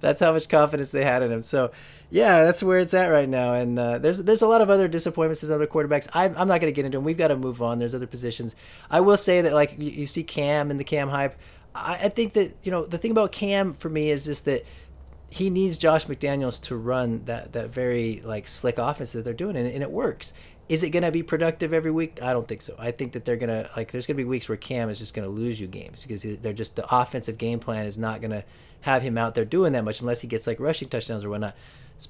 [0.00, 1.42] That's how much confidence they had in him.
[1.42, 1.72] So,
[2.10, 3.54] yeah, that's where it's at right now.
[3.54, 5.40] And uh, there's there's a lot of other disappointments.
[5.40, 6.08] There's other quarterbacks.
[6.14, 7.04] I'm, I'm not going to get into them.
[7.04, 7.78] We've got to move on.
[7.78, 8.54] There's other positions.
[8.90, 11.36] I will say that like you, you see Cam and the Cam hype.
[11.74, 14.64] I, I think that you know the thing about Cam for me is just that
[15.28, 19.56] he needs Josh McDaniels to run that that very like slick offense that they're doing,
[19.56, 20.32] and, and it works.
[20.74, 22.20] Is it going to be productive every week?
[22.20, 22.74] I don't think so.
[22.76, 23.92] I think that they're going to like.
[23.92, 26.24] There's going to be weeks where Cam is just going to lose you games because
[26.24, 28.42] they're just the offensive game plan is not going to
[28.80, 31.54] have him out there doing that much unless he gets like rushing touchdowns or whatnot.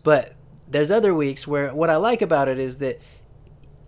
[0.03, 0.33] But
[0.66, 3.03] there's other weeks where what I like about it is that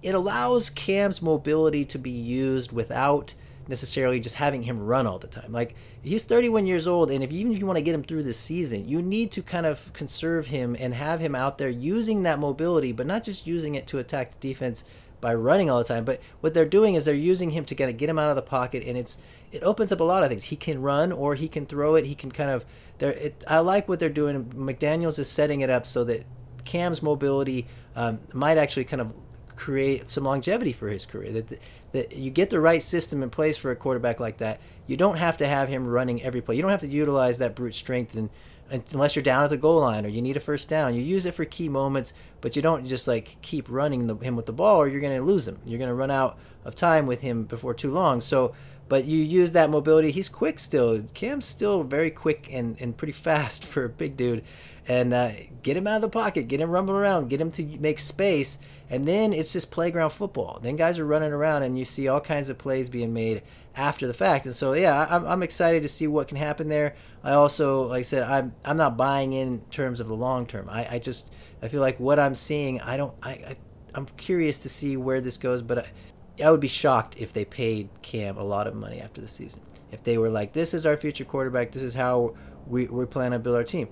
[0.03, 3.33] it allows Cam's mobility to be used without
[3.69, 5.53] necessarily just having him run all the time.
[5.53, 5.75] Like
[6.07, 8.39] he's 31 years old, and if even if you want to get him through this
[8.39, 12.39] season, you need to kind of conserve him and have him out there using that
[12.39, 14.85] mobility, but not just using it to attack the defense
[15.21, 16.05] by running all the time.
[16.05, 18.37] But what they're doing is they're using him to kind of get him out of
[18.37, 19.19] the pocket, and it's
[19.53, 20.45] it opens up a lot of things.
[20.45, 22.07] He can run or he can throw it.
[22.07, 22.65] He can kind of
[22.99, 23.33] there.
[23.49, 24.45] I like what they're doing.
[24.45, 26.25] McDaniels is setting it up so that
[26.65, 29.15] Cam's mobility um, might actually kind of
[29.57, 31.33] create some longevity for his career.
[31.33, 31.61] That
[31.97, 34.61] that you get the right system in place for a quarterback like that.
[34.87, 36.57] You don't have to have him running every play.
[36.57, 38.31] You don't have to utilize that brute strength and
[38.93, 40.95] unless you're down at the goal line or you need a first down.
[40.95, 44.37] You use it for key moments, but you don't just like keep running the, him
[44.37, 45.59] with the ball or you're going to lose him.
[45.65, 48.21] You're going to run out of time with him before too long.
[48.21, 48.55] So,
[48.89, 50.11] but you use that mobility.
[50.11, 51.03] He's quick still.
[51.15, 54.45] Cam's still very quick and, and pretty fast for a big dude.
[54.89, 55.31] And uh,
[55.63, 58.59] get him out of the pocket, get him rumbling around, get him to make space.
[58.89, 60.61] And then it's just playground football.
[60.63, 63.43] Then guys are running around and you see all kinds of plays being made
[63.75, 64.47] after the fact.
[64.47, 66.95] And so, yeah, I'm, I'm excited to see what can happen there.
[67.25, 70.69] I also, like I said, I'm I'm not buying in terms of the long term.
[70.71, 73.57] I, I just I feel like what I'm seeing, I don't I, I
[73.95, 77.45] I'm curious to see where this goes, but I, I would be shocked if they
[77.45, 79.63] paid Cam a lot of money after the season.
[79.91, 81.73] If they were like, "This is our future quarterback.
[81.73, 83.89] This is how we we plan to build our team."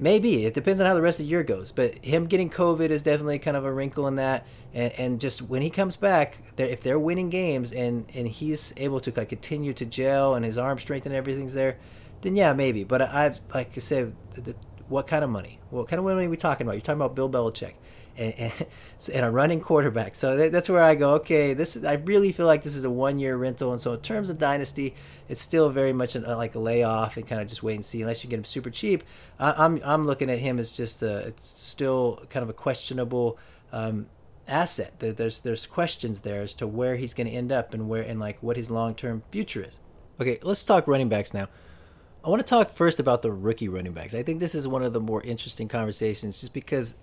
[0.00, 1.72] Maybe it depends on how the rest of the year goes.
[1.72, 4.46] But him getting COVID is definitely kind of a wrinkle in that.
[4.72, 8.72] And, and just when he comes back, they're, if they're winning games and and he's
[8.76, 11.78] able to like continue to gel and his arm strength and everything's there,
[12.22, 12.84] then yeah, maybe.
[12.84, 14.54] But I like I said, the, the,
[14.88, 15.58] what kind of money?
[15.70, 16.74] What kind of money are we talking about?
[16.74, 17.74] You're talking about Bill Belichick
[18.18, 18.66] and, and,
[19.14, 20.14] and a running quarterback.
[20.14, 21.14] So that, that's where I go.
[21.14, 23.92] Okay, this is, I really feel like this is a one year rental, and so
[23.94, 24.94] in terms of dynasty,
[25.28, 28.00] it's still very much an, like a layoff and kind of just wait and see.
[28.02, 29.04] Unless you get him super cheap,
[29.38, 33.38] I, I'm I'm looking at him as just a, it's still kind of a questionable.
[33.72, 34.06] Um,
[34.50, 38.00] asset there's there's questions there as to where he's going to end up and where
[38.00, 39.76] and like what his long-term future is
[40.18, 41.46] okay let's talk running backs now
[42.24, 44.14] I want to talk first about the rookie running backs.
[44.14, 46.96] I think this is one of the more interesting conversations just because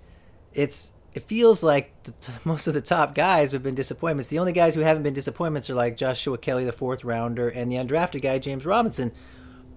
[0.53, 1.93] it's it feels like
[2.45, 4.27] most of the top guys have been disappointments.
[4.27, 7.71] The only guys who haven't been disappointments are like Joshua Kelly, the fourth rounder, and
[7.71, 9.11] the undrafted guy James Robinson.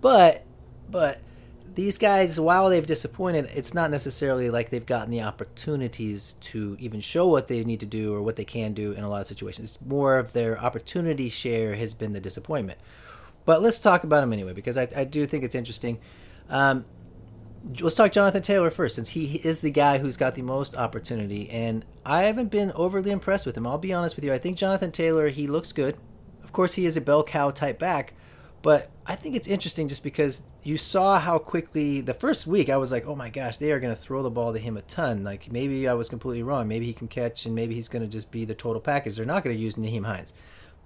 [0.01, 0.45] But
[0.91, 1.21] but
[1.75, 7.01] these guys, while they've disappointed, it's not necessarily like they've gotten the opportunities to even
[7.01, 9.29] show what they need to do or what they can do in a lot of
[9.29, 9.77] situations.
[9.77, 12.81] It's more of their opportunity share has been the disappointment.
[13.45, 16.01] But let's talk about them anyway because I, I do think it's interesting.
[16.51, 16.85] Um,
[17.81, 21.49] let's talk Jonathan Taylor first, since he is the guy who's got the most opportunity,
[21.51, 23.67] and I haven't been overly impressed with him.
[23.67, 24.33] I'll be honest with you.
[24.33, 25.97] I think Jonathan Taylor he looks good.
[26.43, 28.15] Of course, he is a bell cow type back,
[28.63, 32.77] but I think it's interesting just because you saw how quickly the first week I
[32.77, 34.83] was like, oh my gosh, they are going to throw the ball to him a
[34.83, 35.25] ton.
[35.25, 36.69] Like maybe I was completely wrong.
[36.69, 39.17] Maybe he can catch, and maybe he's going to just be the total package.
[39.17, 40.33] They're not going to use Nyheim Hines.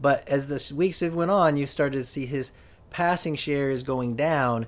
[0.00, 2.52] But as the weeks have went on, you started to see his
[2.90, 4.66] passing share is going down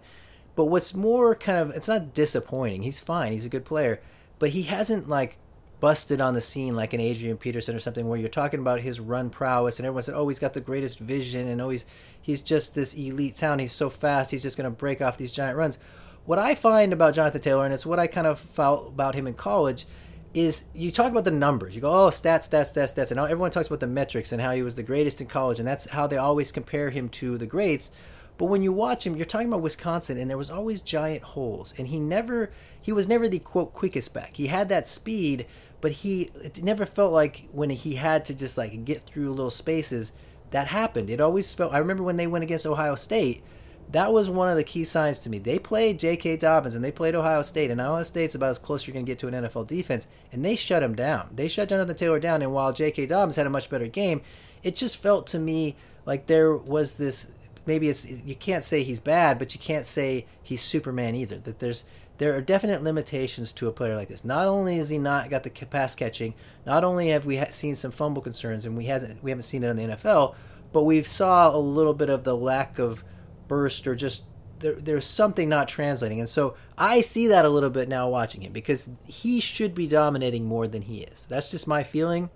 [0.56, 2.82] but what's more kind of it's not disappointing.
[2.82, 3.32] He's fine.
[3.32, 4.00] He's a good player,
[4.38, 5.38] but he hasn't like
[5.80, 9.00] busted on the scene like an Adrian Peterson or something where you're talking about his
[9.00, 11.84] run prowess and everyone said, "Oh, he's got the greatest vision and oh, he's
[12.22, 13.60] he's just this elite talent.
[13.60, 14.30] He's so fast.
[14.30, 15.78] He's just going to break off these giant runs."
[16.24, 19.26] What I find about Jonathan Taylor and it's what I kind of felt about him
[19.26, 19.86] in college
[20.32, 21.74] is you talk about the numbers.
[21.74, 24.52] You go, "Oh, stats, stats, stats, stats." And everyone talks about the metrics and how
[24.52, 27.46] he was the greatest in college and that's how they always compare him to the
[27.46, 27.90] greats.
[28.36, 31.74] But when you watch him, you're talking about Wisconsin, and there was always giant holes,
[31.78, 32.50] and he never
[32.82, 34.36] he was never the quote quickest back.
[34.36, 35.46] He had that speed,
[35.80, 39.50] but he it never felt like when he had to just like get through little
[39.50, 40.12] spaces
[40.50, 41.10] that happened.
[41.10, 41.72] It always felt.
[41.72, 43.42] I remember when they went against Ohio State.
[43.90, 45.38] That was one of the key signs to me.
[45.38, 46.38] They played J.K.
[46.38, 49.10] Dobbins and they played Ohio State, and Ohio State's about as close you're going to
[49.10, 51.28] get to an NFL defense, and they shut him down.
[51.34, 53.06] They shut Jonathan Taylor down, and while J.K.
[53.06, 54.22] Dobbins had a much better game,
[54.62, 57.30] it just felt to me like there was this
[57.66, 61.38] maybe it's you can't say he's bad, but you can't say he's Superman either.
[61.38, 61.84] That there's
[62.18, 64.24] there are definite limitations to a player like this.
[64.24, 67.90] Not only has he not got the pass catching, not only have we seen some
[67.90, 70.34] fumble concerns, and we hasn't we haven't seen it in the NFL,
[70.72, 73.04] but we've saw a little bit of the lack of
[73.48, 74.24] burst or just
[74.60, 76.20] there, there's something not translating.
[76.20, 79.86] And so I see that a little bit now watching him because he should be
[79.86, 81.26] dominating more than he is.
[81.26, 82.30] That's just my feeling.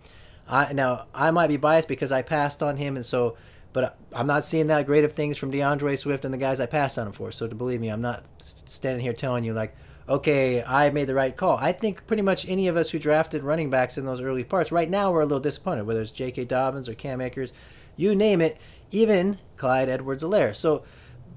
[0.48, 3.36] I, now I might be biased because I passed on him, and so
[3.78, 6.66] but I'm not seeing that great of things from D'Andre Swift and the guys I
[6.66, 7.30] passed on him for.
[7.30, 9.76] So to believe me, I'm not standing here telling you like,
[10.08, 11.58] okay, I made the right call.
[11.58, 14.72] I think pretty much any of us who drafted running backs in those early parts,
[14.72, 16.46] right now we're a little disappointed, whether it's J.K.
[16.46, 17.52] Dobbins or Cam Akers,
[17.96, 18.58] you name it,
[18.90, 20.56] even Clyde Edwards-Helaire.
[20.56, 20.82] So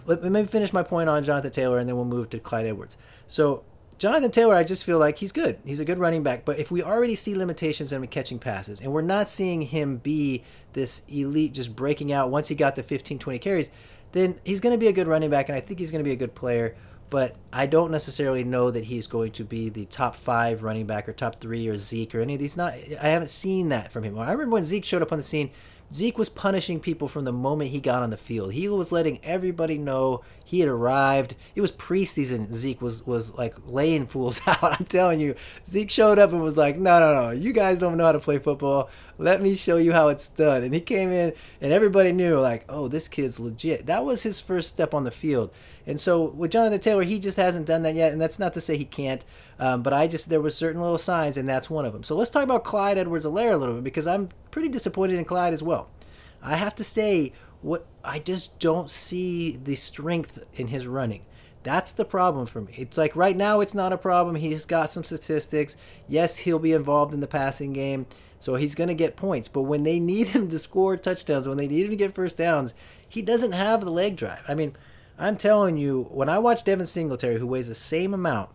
[0.08, 2.98] let me finish my point on Jonathan Taylor, and then we'll move to Clyde Edwards.
[3.28, 3.64] So
[4.00, 5.60] Jonathan Taylor, I just feel like he's good.
[5.64, 6.44] He's a good running back.
[6.44, 10.44] But if we already see limitations in catching passes, and we're not seeing him be
[10.74, 13.70] this elite, just breaking out once he got the 15, 20 carries,
[14.12, 16.08] then he's going to be a good running back, and I think he's going to
[16.08, 16.76] be a good player.
[17.10, 21.10] But I don't necessarily know that he's going to be the top five running back
[21.10, 22.56] or top three or Zeke or any of these.
[22.56, 24.18] Not, I haven't seen that from him.
[24.18, 25.52] I remember when Zeke showed up on the scene,
[25.94, 28.54] Zeke was punishing people from the moment he got on the field.
[28.54, 31.36] He was letting everybody know he had arrived.
[31.54, 32.54] It was preseason.
[32.54, 34.64] Zeke was was like laying fools out.
[34.64, 37.98] I'm telling you, Zeke showed up and was like, "No, no, no, you guys don't
[37.98, 38.90] know how to play football.
[39.22, 42.66] Let me show you how it's done." And he came in, and everybody knew like,
[42.68, 45.52] "Oh, this kid's legit." That was his first step on the field.
[45.86, 48.62] And so with Jonathan Taylor, he just hasn't done that yet, and that's not to
[48.62, 49.24] say he can't.
[49.60, 52.04] Um, but I just there were certain little signs, and that's one of them.
[52.04, 55.54] So let's talk about Clyde Edwards-Helaire a little bit because I'm pretty disappointed in Clyde
[55.54, 55.90] as well.
[56.42, 61.24] I have to say, what I just don't see the strength in his running.
[61.64, 62.74] That's the problem for me.
[62.76, 64.36] It's like right now it's not a problem.
[64.36, 65.78] He's got some statistics.
[66.08, 68.08] Yes, he'll be involved in the passing game,
[68.42, 69.48] so he's going to get points.
[69.48, 72.38] But when they need him to score touchdowns, when they need him to get first
[72.38, 72.74] downs,
[73.08, 74.44] he doesn't have the leg drive.
[74.50, 74.76] I mean,
[75.18, 78.50] I'm telling you, when I watch Devin Singletary, who weighs the same amount,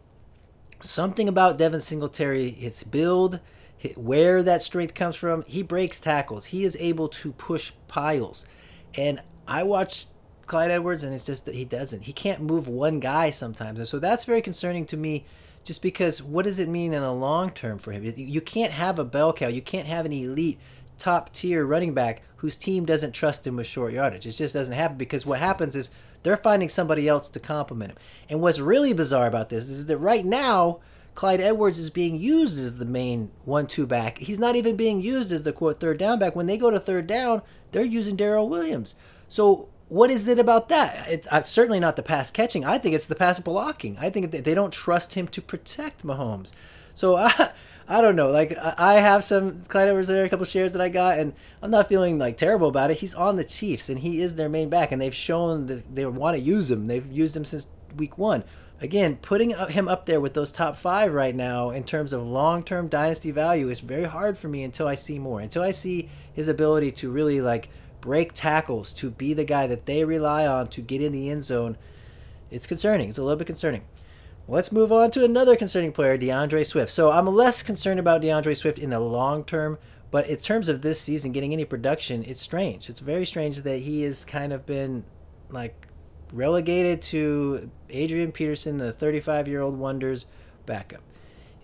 [0.83, 3.41] something about Devin Singletary, his build,
[3.95, 5.45] where that strength comes from.
[5.47, 6.47] He breaks tackles.
[6.47, 8.45] He is able to push piles.
[8.97, 10.07] And I watch
[10.47, 12.03] Clyde Edwards, and it's just that he doesn't.
[12.03, 13.79] He can't move one guy sometimes.
[13.79, 15.27] And so that's very concerning to me
[15.67, 18.05] just because what does it mean in the long term for him?
[18.17, 19.49] You can't have a bell cow.
[19.49, 20.61] You can't have an elite
[20.97, 24.27] top tier running back whose team doesn't trust him with short yardage.
[24.27, 25.91] It just doesn't happen because what happens is
[26.23, 27.99] they're finding somebody else to complement him.
[28.31, 30.79] And what's really bizarre about this is that right now,
[31.17, 34.19] Clyde Edwards is being used as the main one-two back.
[34.19, 36.37] He's not even being used as the quote third down back.
[36.37, 38.95] When they go to third down, they're using Darrel Williams.
[39.27, 41.09] So what is it about that?
[41.09, 42.65] It's uh, certainly not the pass catching.
[42.65, 43.97] I think it's the pass blocking.
[43.99, 46.53] I think they don't trust him to protect Mahomes.
[46.95, 47.53] So I,
[47.89, 48.31] I don't know.
[48.31, 51.71] Like I have some Clyde Edwards there, a couple shares that I got, and I'm
[51.71, 52.99] not feeling like terrible about it.
[52.99, 56.05] He's on the Chiefs, and he is their main back, and they've shown that they
[56.07, 56.89] want to use him.
[56.89, 58.45] They've used him since week one
[58.81, 62.63] again, putting him up there with those top five right now in terms of long
[62.63, 65.41] term dynasty value is very hard for me until I see more.
[65.41, 67.69] Until I see his ability to really like
[68.01, 71.45] break tackles, to be the guy that they rely on to get in the end
[71.45, 71.77] zone,
[72.51, 73.09] it's concerning.
[73.09, 73.83] It's a little bit concerning.
[74.49, 76.93] Let's move on to another concerning player, D'Andre Swift.
[76.93, 79.79] So I'm less concerned about D'Andre Swift in the long term,
[80.13, 82.89] but in terms of this season getting any production, it's strange.
[82.89, 85.05] It's very strange that he has kind of been
[85.51, 85.89] like
[86.33, 90.27] relegated to Adrian Peterson, the 35 year old Wonders
[90.65, 91.03] backup.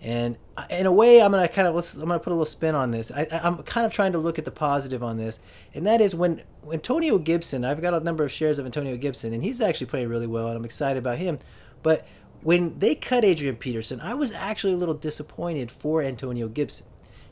[0.03, 0.37] And
[0.69, 2.91] in a way, I'm gonna kind of let's, I'm gonna put a little spin on
[2.91, 3.09] this.
[3.09, 5.39] I, am kind of trying to look at the positive on this,
[5.73, 7.63] and that is when Antonio Gibson.
[7.63, 10.49] I've got a number of shares of Antonio Gibson, and he's actually playing really well,
[10.49, 11.39] and I'm excited about him.
[11.83, 12.05] But
[12.41, 16.85] when they cut Adrian Peterson, I was actually a little disappointed for Antonio Gibson.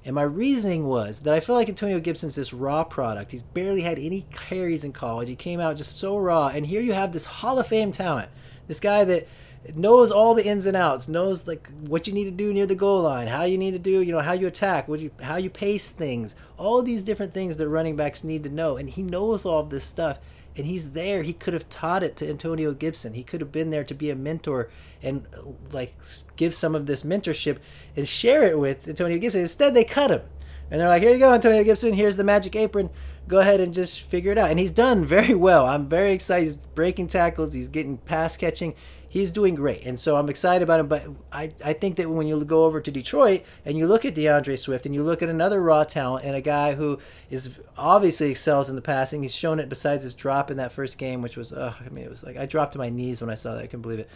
[0.04, 3.32] And my reasoning was that I feel like Antonio Gibson's this raw product.
[3.32, 5.28] He's barely had any carries in college.
[5.28, 6.48] He came out just so raw.
[6.48, 8.30] And here you have this Hall of Fame talent.
[8.68, 9.28] This guy that
[9.76, 12.76] knows all the ins and outs, knows like what you need to do near the
[12.76, 15.38] goal line, how you need to do, you know, how you attack, what you how
[15.38, 18.78] you pace things, all these different things that running backs need to know.
[18.78, 20.20] And he knows all of this stuff
[20.56, 21.24] and he's there.
[21.24, 23.14] He could have taught it to Antonio Gibson.
[23.14, 24.70] He could have been there to be a mentor
[25.02, 25.26] and
[25.72, 25.94] like
[26.36, 27.60] give some of this mentorship
[27.96, 29.42] and share it with Antonio Gibson.
[29.42, 30.22] Instead, they cut him.
[30.70, 31.94] And they're like, here you go, Antonio Gibson.
[31.94, 32.90] Here's the magic apron.
[33.28, 34.50] Go ahead and just figure it out.
[34.50, 35.66] And he's done very well.
[35.66, 36.46] I'm very excited.
[36.46, 37.54] He's breaking tackles.
[37.54, 38.74] He's getting pass catching
[39.12, 39.86] he's doing great.
[39.86, 40.88] And so I'm excited about him.
[40.88, 44.16] But I, I think that when you go over to Detroit and you look at
[44.16, 46.98] D'Andre Swift and you look at another raw talent and a guy who
[47.30, 50.98] is obviously excels in the passing, he's shown it besides his drop in that first
[50.98, 53.30] game, which was, uh, I mean, it was like I dropped to my knees when
[53.30, 53.64] I saw that.
[53.64, 54.10] I couldn't believe it.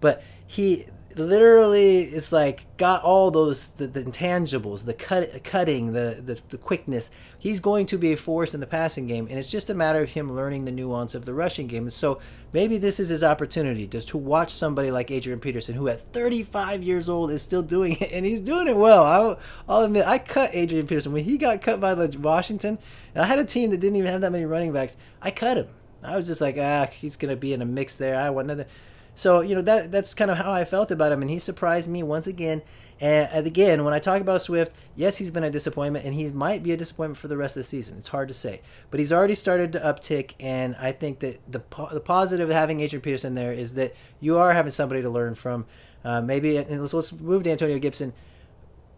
[0.00, 0.86] But he
[1.18, 6.58] literally is like got all those the, the intangibles, the cut, cutting, the, the the
[6.58, 7.10] quickness.
[7.38, 10.00] He's going to be a force in the passing game, and it's just a matter
[10.00, 11.84] of him learning the nuance of the rushing game.
[11.84, 12.20] And so
[12.52, 16.82] maybe this is his opportunity just to watch somebody like Adrian Peterson, who at 35
[16.82, 19.04] years old is still doing it, and he's doing it well.
[19.04, 22.78] I'll, I'll admit, I cut Adrian Peterson when he got cut by Washington,
[23.14, 24.96] and I had a team that didn't even have that many running backs.
[25.22, 25.68] I cut him.
[26.02, 28.20] I was just like, ah, he's gonna be in a mix there.
[28.20, 28.68] I want another.
[29.18, 31.88] So you know that that's kind of how I felt about him, and he surprised
[31.88, 32.62] me once again.
[33.00, 36.62] And again, when I talk about Swift, yes, he's been a disappointment, and he might
[36.62, 37.98] be a disappointment for the rest of the season.
[37.98, 38.60] It's hard to say,
[38.92, 42.78] but he's already started to uptick, and I think that the the positive of having
[42.78, 45.66] Adrian Peterson there is that you are having somebody to learn from.
[46.04, 48.12] Uh, maybe and let's, let's move to Antonio Gibson.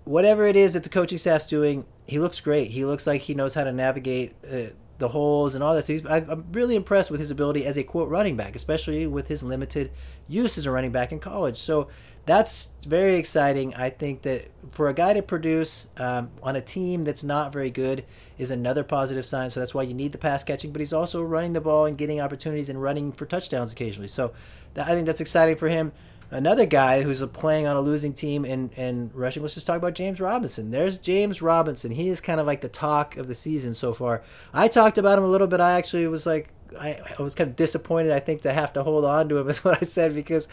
[0.04, 2.72] Whatever it is that the coaching staff's doing, he looks great.
[2.72, 4.34] He looks like he knows how to navigate.
[4.44, 5.84] Uh, the holes and all that.
[5.84, 9.42] So I'm really impressed with his ability as a quote running back, especially with his
[9.42, 9.90] limited
[10.28, 11.56] use as a running back in college.
[11.56, 11.88] So
[12.26, 13.74] that's very exciting.
[13.74, 17.70] I think that for a guy to produce um, on a team that's not very
[17.70, 18.04] good
[18.38, 19.50] is another positive sign.
[19.50, 21.98] So that's why you need the pass catching, but he's also running the ball and
[21.98, 24.08] getting opportunities and running for touchdowns occasionally.
[24.08, 24.32] So
[24.74, 25.92] that, I think that's exciting for him.
[26.30, 29.42] Another guy who's playing on a losing team and and rushing.
[29.42, 30.70] Let's just talk about James Robinson.
[30.70, 31.90] There's James Robinson.
[31.90, 34.22] He is kind of like the talk of the season so far.
[34.52, 35.60] I talked about him a little bit.
[35.60, 38.12] I actually was like, I, I was kind of disappointed.
[38.12, 40.48] I think to have to hold on to him is what I said because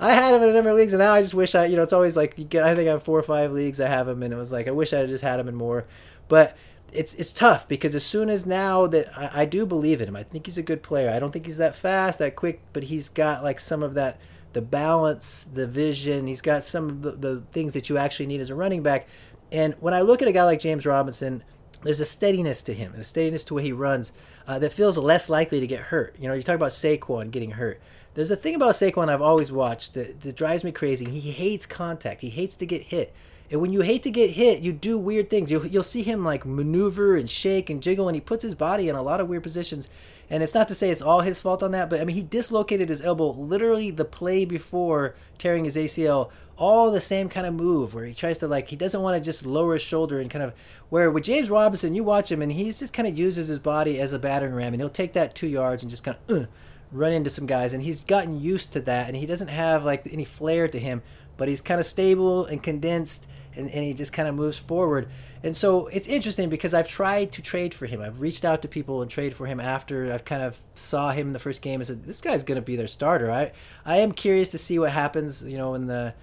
[0.00, 1.76] I had him in a number of leagues, and now I just wish I, you
[1.76, 2.64] know, it's always like you get.
[2.64, 3.80] I think I have four or five leagues.
[3.80, 5.54] I have him, and it was like I wish I had just had him in
[5.54, 5.86] more,
[6.28, 6.56] but
[6.92, 10.16] it's it's tough because as soon as now that I, I do believe in him,
[10.16, 11.10] I think he's a good player.
[11.10, 14.18] I don't think he's that fast, that quick, but he's got like some of that
[14.52, 16.26] the balance, the vision.
[16.26, 19.06] He's got some of the, the things that you actually need as a running back.
[19.52, 21.42] And when I look at a guy like James Robinson,
[21.82, 24.12] there's a steadiness to him and a steadiness to way he runs
[24.46, 26.16] uh, that feels less likely to get hurt.
[26.18, 27.80] You know, you talk about Saquon getting hurt.
[28.14, 31.08] There's a thing about Saquon I've always watched that, that drives me crazy.
[31.08, 32.20] He hates contact.
[32.20, 33.14] He hates to get hit.
[33.50, 35.50] And when you hate to get hit, you do weird things.
[35.50, 38.88] You'll, you'll see him like maneuver and shake and jiggle, and he puts his body
[38.88, 39.88] in a lot of weird positions.
[40.30, 42.22] And it's not to say it's all his fault on that, but I mean, he
[42.22, 47.54] dislocated his elbow literally the play before tearing his ACL, all the same kind of
[47.54, 50.30] move where he tries to, like, he doesn't want to just lower his shoulder and
[50.30, 50.52] kind of.
[50.90, 54.00] Where with James Robinson, you watch him and he's just kind of uses his body
[54.00, 56.46] as a battering ram, and he'll take that two yards and just kind of uh,
[56.92, 57.72] run into some guys.
[57.72, 61.02] And he's gotten used to that, and he doesn't have, like, any flair to him,
[61.36, 63.28] but he's kind of stable and condensed
[63.58, 65.08] and, and he just kind of moves forward.
[65.42, 68.00] And so it's interesting because I've tried to trade for him.
[68.00, 71.28] I've reached out to people and trade for him after I've kind of saw him
[71.28, 73.30] in the first game and said, this guy's going to be their starter.
[73.30, 73.52] I,
[73.84, 76.14] I am curious to see what happens, you know, when the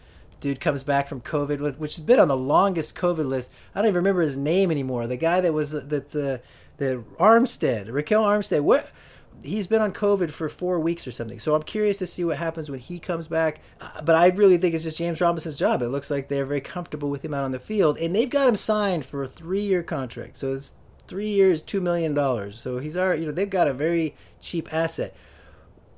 [0.41, 3.51] dude comes back from COVID, which has been on the longest COVID list.
[3.73, 5.07] I don't even remember his name anymore.
[5.07, 6.41] The guy that was that the
[6.77, 8.61] the Armstead, Ryquell Armstead.
[8.61, 8.91] What
[9.43, 11.39] he's been on COVID for four weeks or something.
[11.39, 13.61] So I'm curious to see what happens when he comes back.
[13.79, 15.81] Uh, but I really think it's just James Robinson's job.
[15.81, 18.49] It looks like they're very comfortable with him out on the field, and they've got
[18.49, 20.37] him signed for a three-year contract.
[20.37, 20.73] So it's
[21.07, 22.59] three years, two million dollars.
[22.59, 25.15] So he's already, you know, they've got a very cheap asset.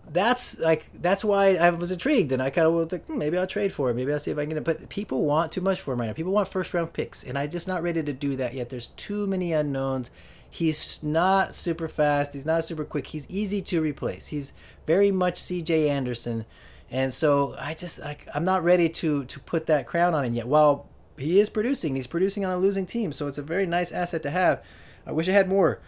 [0.10, 3.38] That's like that's why I was intrigued, and I kind of was like, hmm, maybe
[3.38, 3.98] I'll trade for him.
[3.98, 4.64] Maybe I'll see if I can get it.
[4.64, 6.14] But people want too much for him right now.
[6.14, 8.70] People want first-round picks, and I'm just not ready to do that yet.
[8.70, 10.10] There's too many unknowns
[10.58, 12.34] He's not super fast.
[12.34, 13.06] He's not super quick.
[13.06, 14.28] He's easy to replace.
[14.28, 14.54] He's
[14.88, 16.46] very much CJ Anderson.
[16.90, 20.34] And so I just like I'm not ready to to put that crown on him
[20.34, 20.48] yet.
[20.48, 23.92] While he is producing, he's producing on a losing team, so it's a very nice
[23.92, 24.64] asset to have.
[25.06, 25.80] I wish I had more,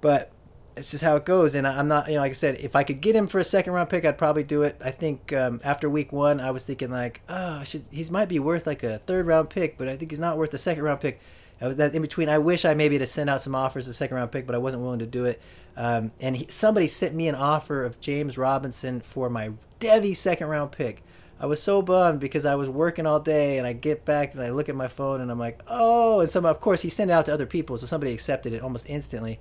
[0.00, 0.32] but
[0.76, 1.54] it's just how it goes.
[1.54, 3.44] And I'm not, you know, like I said, if I could get him for a
[3.44, 4.80] second round pick, I'd probably do it.
[4.84, 8.40] I think um, after week one, I was thinking like, oh, should, he's might be
[8.40, 11.00] worth like a third round pick, but I think he's not worth a second round
[11.00, 11.20] pick.
[11.60, 12.28] I was that in between.
[12.28, 14.58] I wish I maybe to send out some offers a second round pick, but I
[14.58, 15.40] wasn't willing to do it.
[15.76, 20.48] Um, and he, somebody sent me an offer of James Robinson for my devy second
[20.48, 21.02] round pick.
[21.40, 24.42] I was so bummed because I was working all day and I get back and
[24.42, 27.10] I look at my phone and I'm like, oh, and some of course he sent
[27.10, 29.38] it out to other people, so somebody accepted it almost instantly.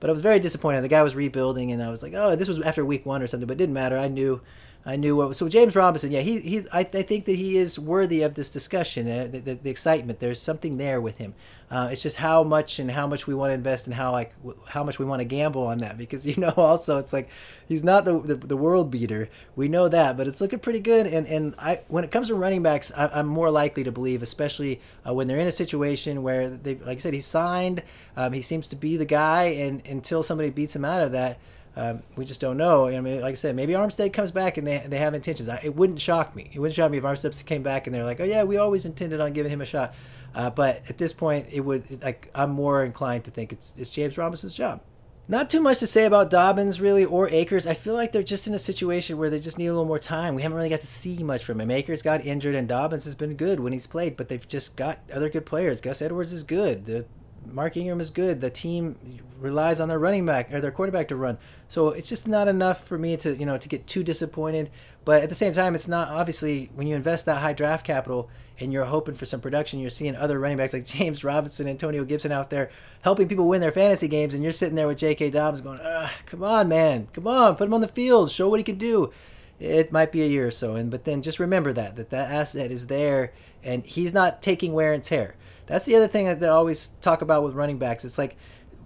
[0.00, 0.82] But I was very disappointed.
[0.82, 3.28] The guy was rebuilding and I was like, oh, this was after week one or
[3.28, 3.96] something, but it didn't matter.
[3.96, 4.40] I knew
[4.88, 5.34] I knew what.
[5.34, 6.60] So James Robinson, yeah, he he.
[6.72, 9.10] I, I think that he is worthy of this discussion.
[9.10, 10.20] Uh, the, the, the, excitement.
[10.20, 11.34] There's something there with him.
[11.68, 14.32] Uh, it's just how much and how much we want to invest and how like
[14.68, 17.28] how much we want to gamble on that because you know also it's like
[17.66, 19.28] he's not the, the, the world beater.
[19.56, 21.08] We know that, but it's looking pretty good.
[21.08, 24.22] And and I when it comes to running backs, I, am more likely to believe,
[24.22, 27.82] especially uh, when they're in a situation where they like I said, he's signed.
[28.16, 31.40] Um, he seems to be the guy, and until somebody beats him out of that
[31.76, 32.88] um, we just don't know.
[32.88, 35.48] I mean, like I said, maybe Armstead comes back and they they have intentions.
[35.48, 36.50] I, it wouldn't shock me.
[36.52, 38.86] It wouldn't shock me if Armstead came back and they're like, oh yeah, we always
[38.86, 39.94] intended on giving him a shot.
[40.34, 43.90] Uh, but at this point, it would like I'm more inclined to think it's it's
[43.90, 44.80] James Robinson's job.
[45.28, 47.66] Not too much to say about Dobbins really or Akers.
[47.66, 49.98] I feel like they're just in a situation where they just need a little more
[49.98, 50.34] time.
[50.34, 51.70] We haven't really got to see much from him.
[51.70, 55.00] Akers got injured and Dobbins has been good when he's played, but they've just got
[55.12, 55.80] other good players.
[55.80, 56.86] Gus Edwards is good.
[56.86, 57.06] The
[57.44, 58.40] Mark Ingram is good.
[58.40, 58.96] The team
[59.40, 61.38] relies on their running back or their quarterback to run.
[61.68, 64.70] So it's just not enough for me to you know to get too disappointed.
[65.04, 68.28] But at the same time, it's not obviously when you invest that high draft capital
[68.58, 72.04] and you're hoping for some production, you're seeing other running backs like James Robinson, Antonio
[72.04, 72.70] Gibson out there
[73.02, 75.30] helping people win their fantasy games, and you're sitting there with J.K.
[75.30, 75.80] Dobbins going,
[76.26, 79.12] "Come on, man, come on, put him on the field, show what he can do."
[79.58, 82.30] It might be a year or so, and but then just remember that that that
[82.30, 83.32] asset is there,
[83.62, 85.34] and he's not taking wear and tear.
[85.66, 88.04] That's the other thing that, I always talk about with running backs.
[88.04, 88.36] It's like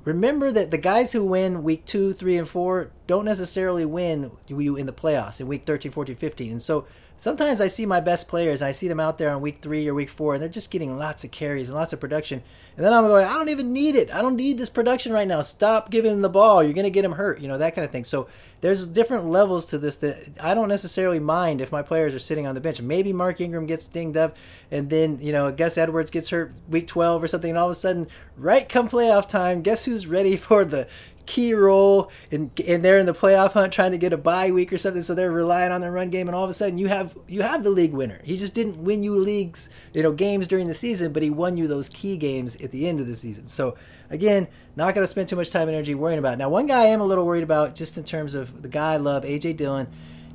[0.05, 4.77] remember that the guys who win week two, three, and four don't necessarily win you
[4.77, 6.53] in the playoffs in week 13, 14, 15.
[6.53, 6.87] And so
[7.21, 9.95] sometimes I see my best players, I see them out there on week three or
[9.95, 12.43] week four, and they're just getting lots of carries and lots of production.
[12.77, 14.13] And then I'm going, I don't even need it.
[14.13, 15.43] I don't need this production right now.
[15.43, 16.63] Stop giving him the ball.
[16.63, 18.05] You're going to get him hurt, you know, that kind of thing.
[18.05, 18.27] So
[18.63, 22.47] there's different levels to this that I don't necessarily mind if my players are sitting
[22.47, 22.81] on the bench.
[22.81, 24.35] Maybe Mark Ingram gets dinged up,
[24.71, 27.73] and then, you know, Gus Edwards gets hurt week 12 or something, and all of
[27.73, 28.09] a sudden,
[28.39, 30.89] right come playoff time, guess who's ready for the
[31.27, 34.73] key role and and they're in the playoff hunt trying to get a bye week
[34.73, 36.89] or something so they're relying on their run game and all of a sudden you
[36.89, 40.47] have you have the league winner he just didn't win you leagues you know games
[40.47, 43.17] during the season but he won you those key games at the end of the
[43.17, 43.77] season so
[44.11, 46.39] again not going to spend too much time and energy worrying about it.
[46.39, 48.95] now one guy i am a little worried about just in terms of the guy
[48.95, 49.87] i love aj dillon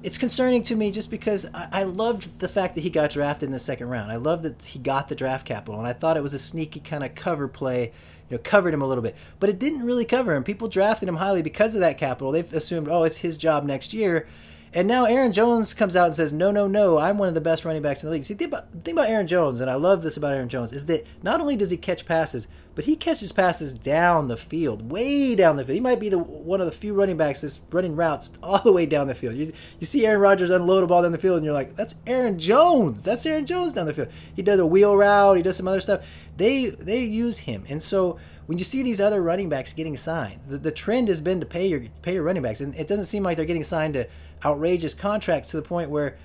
[0.06, 3.48] it's concerning to me just because I, I loved the fact that he got drafted
[3.48, 4.12] in the second round.
[4.12, 6.80] I love that he got the draft capital, and I thought it was a sneaky
[6.80, 7.92] kind of cover play
[8.30, 9.16] you know, covered him a little bit.
[9.40, 10.44] But it didn't really cover him.
[10.44, 12.32] People drafted him highly because of that capital.
[12.32, 14.28] They've assumed, oh, it's his job next year.
[14.76, 17.40] And now Aaron Jones comes out and says, no, no, no, I'm one of the
[17.40, 18.26] best running backs in the league.
[18.26, 21.08] See, about, think about Aaron Jones, and I love this about Aaron Jones, is that
[21.24, 25.56] not only does he catch passes, but he catches passes down the field, way down
[25.56, 25.76] the field.
[25.76, 28.74] He might be the one of the few running backs that's running routes all the
[28.74, 29.36] way down the field.
[29.36, 31.96] You, you see Aaron Rodgers unload a ball down the field, and you're like, that's
[32.06, 33.02] Aaron Jones.
[33.02, 34.10] That's Aaron Jones down the field.
[34.36, 35.38] He does a wheel route.
[35.38, 36.06] He does some other stuff.
[36.36, 40.40] They they use him, and so when you see these other running backs getting signed,
[40.48, 43.06] the, the trend has been to pay your pay your running backs, and it doesn't
[43.06, 44.08] seem like they're getting signed to
[44.44, 46.18] outrageous contracts to the point where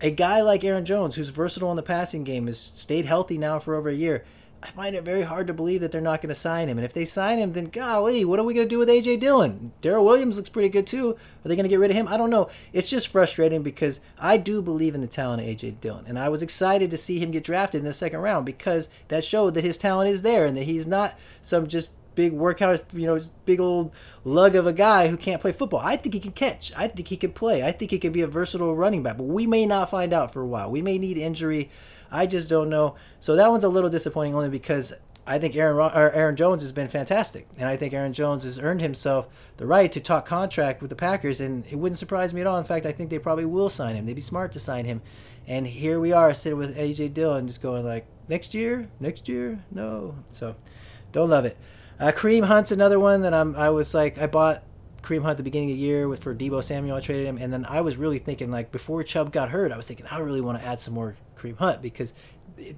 [0.00, 3.58] a guy like Aaron Jones, who's versatile in the passing game, has stayed healthy now
[3.58, 4.24] for over a year.
[4.62, 6.78] I find it very hard to believe that they're not going to sign him.
[6.78, 9.20] And if they sign him, then golly, what are we going to do with AJ
[9.20, 9.72] Dillon?
[9.82, 11.10] Daryl Williams looks pretty good too.
[11.44, 12.08] Are they going to get rid of him?
[12.08, 12.48] I don't know.
[12.72, 16.28] It's just frustrating because I do believe in the talent of AJ Dillon, and I
[16.28, 19.64] was excited to see him get drafted in the second round because that showed that
[19.64, 23.60] his talent is there and that he's not some just big workout, you know, big
[23.60, 23.92] old
[24.24, 25.80] lug of a guy who can't play football.
[25.80, 26.72] I think he can catch.
[26.76, 27.62] I think he can play.
[27.62, 29.18] I think he can be a versatile running back.
[29.18, 30.70] But we may not find out for a while.
[30.70, 31.70] We may need injury.
[32.10, 32.94] I just don't know.
[33.20, 34.94] So that one's a little disappointing only because
[35.26, 38.80] I think Aaron Aaron Jones has been fantastic, and I think Aaron Jones has earned
[38.80, 39.26] himself
[39.56, 42.58] the right to talk contract with the Packers, and it wouldn't surprise me at all.
[42.58, 44.06] In fact, I think they probably will sign him.
[44.06, 45.02] They'd be smart to sign him.
[45.48, 49.64] And here we are sitting with AJ Dillon, just going like, next year, next year,
[49.70, 50.14] no.
[50.30, 50.56] So,
[51.12, 51.56] don't love it.
[51.98, 53.56] Uh, Kareem Hunt's another one that I'm.
[53.56, 54.62] I was like, I bought
[55.06, 56.96] Kareem Hunt at the beginning of the year with for Deebo Samuel.
[56.96, 59.76] I traded him, and then I was really thinking like before Chubb got hurt, I
[59.76, 62.12] was thinking I really want to add some more Kareem Hunt because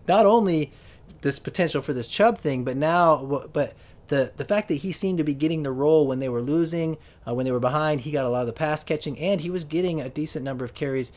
[0.06, 0.72] not only
[1.22, 3.74] this potential for this Chubb thing, but now, but
[4.08, 6.98] the the fact that he seemed to be getting the role when they were losing,
[7.26, 9.50] uh, when they were behind, he got a lot of the pass catching, and he
[9.50, 11.12] was getting a decent number of carries.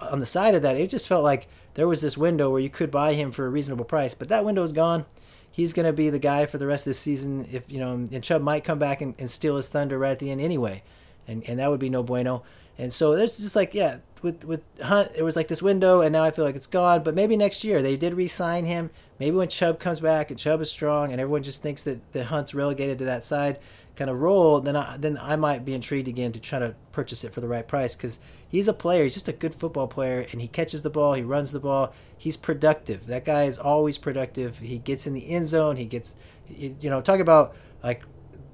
[0.00, 2.70] On the side of that, it just felt like there was this window where you
[2.70, 5.06] could buy him for a reasonable price, but that window is gone
[5.52, 7.46] he's going to be the guy for the rest of the season.
[7.52, 10.18] If you know, and Chubb might come back and, and steal his thunder right at
[10.18, 10.82] the end anyway,
[11.28, 12.42] and and that would be no bueno.
[12.78, 16.12] And so there's just like yeah, with with Hunt, it was like this window, and
[16.12, 17.02] now I feel like it's gone.
[17.02, 18.90] But maybe next year they did re-sign him.
[19.20, 22.24] Maybe when Chubb comes back and Chubb is strong, and everyone just thinks that the
[22.24, 23.58] Hunt's relegated to that side
[23.94, 27.24] kind of role, then I then I might be intrigued again to try to purchase
[27.24, 28.18] it for the right price because
[28.52, 29.02] he's a player.
[29.02, 31.92] He's just a good football player, and he catches the ball, he runs the ball,
[32.16, 33.06] he's productive.
[33.08, 34.58] That guy is always productive.
[34.58, 35.76] He gets in the end zone.
[35.76, 36.14] He gets,
[36.48, 38.04] you know, talk about like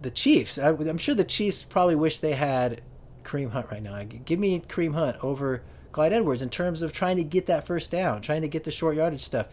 [0.01, 0.59] the Chiefs.
[0.59, 2.81] I, am sure the Chiefs probably wish they had
[3.25, 4.03] Kareem Hunt right now.
[4.25, 7.91] Give me Kareem Hunt over Clyde Edwards in terms of trying to get that first
[7.91, 9.49] down, trying to get the short yardage stuff.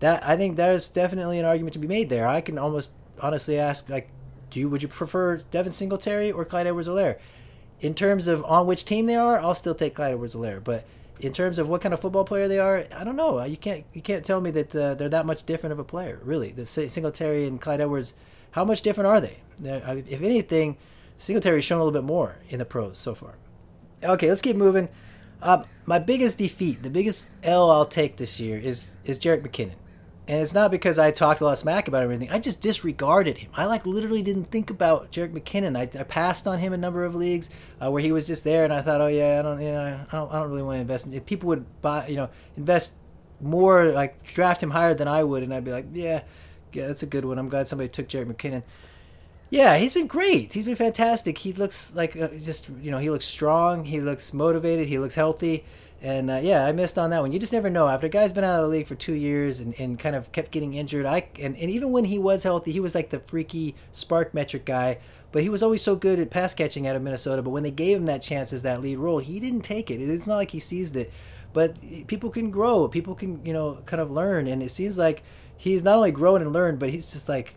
[0.00, 2.28] That I think that is definitely an argument to be made there.
[2.28, 2.92] I can almost
[3.22, 4.10] honestly ask like
[4.50, 7.18] do you would you prefer Devin Singletary or Clyde Edwards-Helaire?
[7.80, 10.64] In terms of on which team they are, I'll still take Clyde Edwards-Helaire.
[10.64, 10.84] But
[11.20, 13.42] in terms of what kind of football player they are, I don't know.
[13.44, 16.18] You can't you can't tell me that uh, they're that much different of a player.
[16.22, 18.14] Really, the Singletary and Clyde Edwards,
[18.52, 19.38] how much different are they?
[19.62, 20.76] If anything,
[21.18, 23.34] Singletary's shown a little bit more in the pros so far.
[24.02, 24.88] Okay, let's keep moving.
[25.42, 29.76] Um, my biggest defeat, the biggest L I'll take this year is is Jerick McKinnon.
[30.28, 32.30] And it's not because I talked a lot of smack about everything.
[32.30, 33.50] I just disregarded him.
[33.54, 35.76] I like literally didn't think about Jerick McKinnon.
[35.76, 37.48] I, I passed on him a number of leagues
[37.80, 40.00] uh, where he was just there, and I thought, oh yeah, I don't, you know,
[40.10, 41.06] I don't, I don't really want to invest.
[41.06, 42.96] In, people would buy, you know, invest
[43.40, 46.22] more, like draft him higher than I would, and I'd be like, yeah,
[46.72, 47.38] yeah, that's a good one.
[47.38, 48.64] I'm glad somebody took Jerick McKinnon.
[49.48, 50.52] Yeah, he's been great.
[50.52, 51.38] He's been fantastic.
[51.38, 53.84] He looks like uh, just, you know, he looks strong.
[53.84, 54.88] He looks motivated.
[54.88, 55.64] He looks healthy.
[56.02, 57.32] And uh, yeah, I missed on that one.
[57.32, 57.88] You just never know.
[57.88, 60.30] After a guy's been out of the league for two years and, and kind of
[60.30, 63.20] kept getting injured, I and, and even when he was healthy, he was like the
[63.20, 64.98] freaky SPARQ metric guy.
[65.32, 67.42] But he was always so good at pass catching out of Minnesota.
[67.42, 70.00] But when they gave him that chance as that lead role, he didn't take it.
[70.00, 71.12] It's not like he seized it.
[71.52, 71.76] But
[72.06, 72.86] people can grow.
[72.88, 74.46] People can you know kind of learn.
[74.46, 75.22] And it seems like
[75.56, 77.54] he's not only grown and learned, but he's just like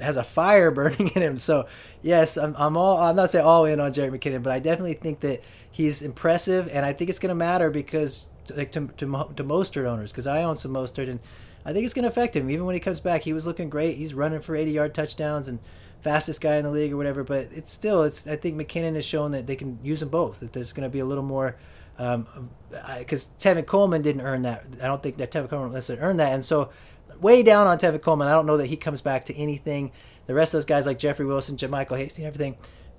[0.00, 1.36] has a fire burning in him.
[1.36, 1.66] So
[2.00, 4.94] yes, I'm, I'm all I'm not saying all in on Jerry McKinnon, but I definitely
[4.94, 5.42] think that
[5.72, 9.86] he's impressive, and I think it's going to matter because like to to, to Mostert
[9.86, 11.18] owners because I own some Mostert, and
[11.64, 12.50] I think it's going to affect him.
[12.50, 13.96] Even when he comes back, he was looking great.
[13.96, 15.58] He's running for 80 yard touchdowns and
[16.02, 17.24] fastest guy in the league or whatever.
[17.24, 20.40] But it's still, it's I think McKinnon has shown that they can use them both.
[20.40, 21.56] That there's going to be a little more
[21.96, 22.16] because
[23.26, 24.64] um, Tevin Coleman didn't earn that.
[24.82, 26.70] I don't think that Tevin Coleman necessarily earned that, and so
[27.20, 28.28] way down on Tevin Coleman.
[28.28, 29.92] I don't know that he comes back to anything.
[30.26, 32.56] The rest of those guys like Jeffrey Wilson, JaMycal Hasty, and everything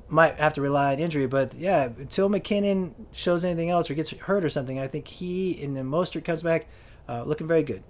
[0.09, 1.27] might have to rely on injury.
[1.27, 5.61] But yeah, until McKinnon shows anything else or gets hurt or something, I think he
[5.63, 6.67] and then Mostert comes back
[7.07, 7.83] uh, looking very good.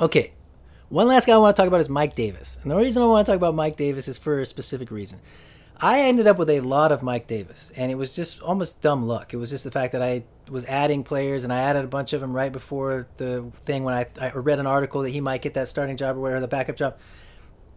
[0.00, 0.32] Okay,
[0.88, 2.58] one last guy I want to talk about is Mike Davis.
[2.62, 5.20] And the reason I want to talk about Mike Davis is for a specific reason.
[5.84, 9.06] I ended up with a lot of Mike Davis, and it was just almost dumb
[9.06, 9.34] luck.
[9.34, 12.12] It was just the fact that I was adding players, and I added a bunch
[12.12, 15.42] of them right before the thing when I, I read an article that he might
[15.42, 16.98] get that starting job or whatever, the backup job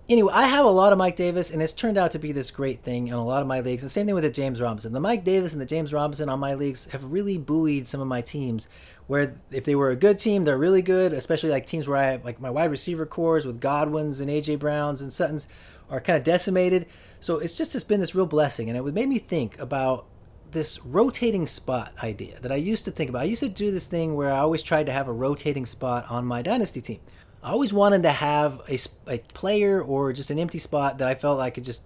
[0.10, 2.52] anyway, I have a lot of Mike Davis, and it's turned out to be this
[2.52, 3.84] great thing in a lot of my leagues.
[3.84, 4.94] And same thing with the James Robinson.
[4.94, 8.08] The Mike Davis and the James Robinson on my leagues have really buoyed some of
[8.08, 8.68] my teams.
[9.08, 11.14] Where if they were a good team, they're really good.
[11.14, 14.60] Especially like teams where I have like my wide receiver cores with Godwins and AJ
[14.60, 15.48] Browns and Suttons
[15.90, 16.88] are kind of decimated.
[17.20, 20.06] So it's just it's been this real blessing, and it made me think about
[20.52, 23.22] this rotating spot idea that I used to think about.
[23.24, 26.06] I used to do this thing where I always tried to have a rotating spot
[26.10, 27.00] on my dynasty team.
[27.46, 31.14] I always wanted to have a, a player or just an empty spot that I
[31.14, 31.84] felt I could just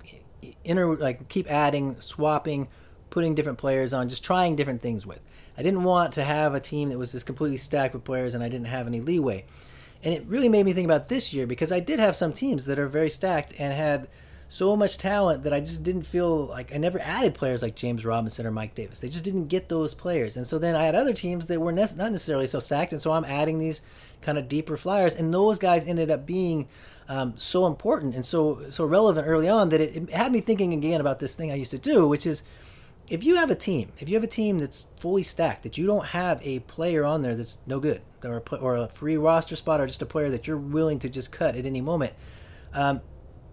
[0.63, 2.69] inter like keep adding, swapping,
[3.09, 5.19] putting different players on, just trying different things with.
[5.57, 8.41] I didn't want to have a team that was just completely stacked with players and
[8.41, 9.43] I didn't have any leeway.
[10.01, 12.65] And it really made me think about this year because I did have some teams
[12.67, 14.07] that are very stacked and had
[14.47, 18.05] so much talent that I just didn't feel like I never added players like James
[18.05, 19.01] Robinson or Mike Davis.
[19.01, 20.37] They just didn't get those players.
[20.37, 22.93] And so then I had other teams that were ne- not necessarily so stacked.
[22.93, 23.81] And so I'm adding these
[24.21, 26.67] kind of deeper flyers, and those guys ended up being
[27.07, 30.73] um, so important and so so relevant early on that it, it, had me thinking
[30.73, 32.43] again about this thing I used to do, which is
[33.09, 35.87] if you have a team, if you have a team that's fully stacked, that you
[35.87, 39.55] don't have a player on there that's no good, or a, or a free roster
[39.55, 42.13] spot, or just a player that you're willing to just cut at any moment,
[42.73, 43.01] um,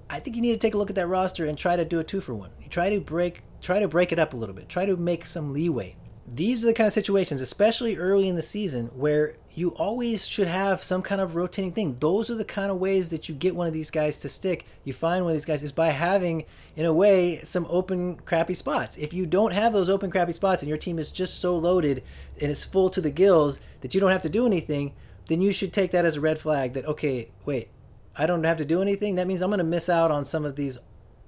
[0.08, 1.98] I think you need to take a look at that roster and try to do
[1.98, 2.50] a two for one.
[2.60, 4.68] You try to break try to break it up a little bit.
[4.68, 5.96] Try to make some leeway.
[6.28, 10.48] These are the kind of situations, especially early in the season, where you always should
[10.48, 11.96] have some kind of rotating thing.
[11.98, 14.66] Those are the kind of ways that you get one of these guys to stick.
[14.84, 16.44] You find one of these guys is by having,
[16.76, 18.98] in a way, some open crappy spots.
[18.98, 22.04] If you don't have those open crappy spots and your team is just so loaded
[22.38, 24.92] and it's full to the gills that you don't have to do anything,
[25.28, 27.70] then you should take that as a red flag that okay, wait,
[28.14, 29.14] I don't have to do anything.
[29.14, 30.76] That means I'm going to miss out on some of these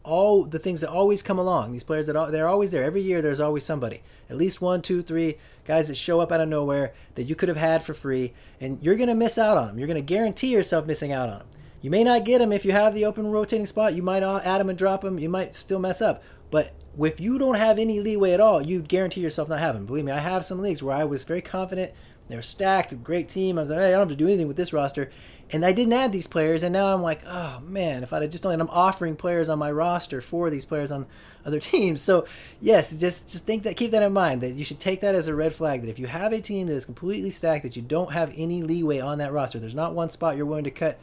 [0.05, 1.73] all the things that always come along.
[1.73, 3.21] These players that are, they're always there every year.
[3.21, 5.37] There's always somebody, at least one, two, three
[5.69, 8.83] guys that show up out of nowhere that you could have had for free, and
[8.83, 9.79] you're gonna miss out on them.
[9.79, 11.47] You're gonna guarantee yourself missing out on them.
[11.83, 13.95] You may not get them if you have the open rotating spot.
[13.95, 15.19] You might add them and drop them.
[15.19, 18.81] You might still mess up, but if you don't have any leeway at all, you
[18.81, 19.85] guarantee yourself not having.
[19.85, 21.93] Believe me, I have some leagues where I was very confident.
[22.29, 23.59] They're stacked, great team.
[23.59, 25.11] I was like, hey, I don't have to do anything with this roster
[25.51, 28.43] and I didn't add these players, and now I'm like, oh man, if I'd just
[28.43, 31.07] done, I'm offering players on my roster for these players on
[31.45, 32.03] other teams.
[32.03, 32.27] So
[32.61, 35.29] yes, just just think that, keep that in mind that you should take that as
[35.29, 35.83] a red flag.
[35.83, 38.63] That if you have a team that is completely stacked, that you don't have any
[38.63, 40.99] leeway on that roster, there's not one spot you're willing to cut.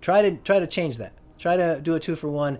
[0.00, 1.12] Try to try to change that.
[1.38, 2.58] Try to do a two for one.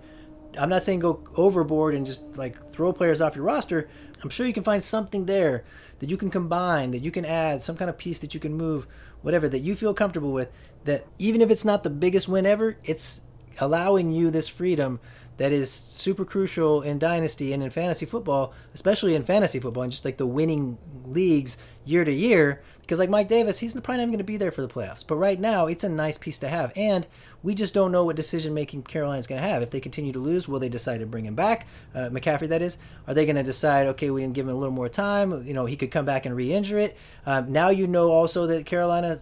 [0.57, 3.89] I'm not saying go overboard and just like throw players off your roster.
[4.23, 5.65] I'm sure you can find something there
[5.99, 8.53] that you can combine, that you can add, some kind of piece that you can
[8.53, 8.87] move,
[9.21, 10.51] whatever that you feel comfortable with
[10.85, 13.21] that even if it's not the biggest win ever, it's
[13.59, 14.99] allowing you this freedom
[15.37, 19.91] that is super crucial in dynasty and in fantasy football, especially in fantasy football and
[19.91, 22.61] just like the winning leagues year to year.
[22.85, 25.05] Because like Mike Davis, he's probably not even going to be there for the playoffs.
[25.05, 27.07] But right now, it's a nice piece to have, and
[27.41, 29.61] we just don't know what decision making Carolina's going to have.
[29.61, 32.47] If they continue to lose, will they decide to bring him back, uh, McCaffrey?
[32.47, 32.77] That is.
[33.07, 33.87] Are they going to decide?
[33.87, 35.45] Okay, we can give him a little more time.
[35.45, 36.97] You know, he could come back and re-injure it.
[37.25, 39.19] Um, now you know also that Carolina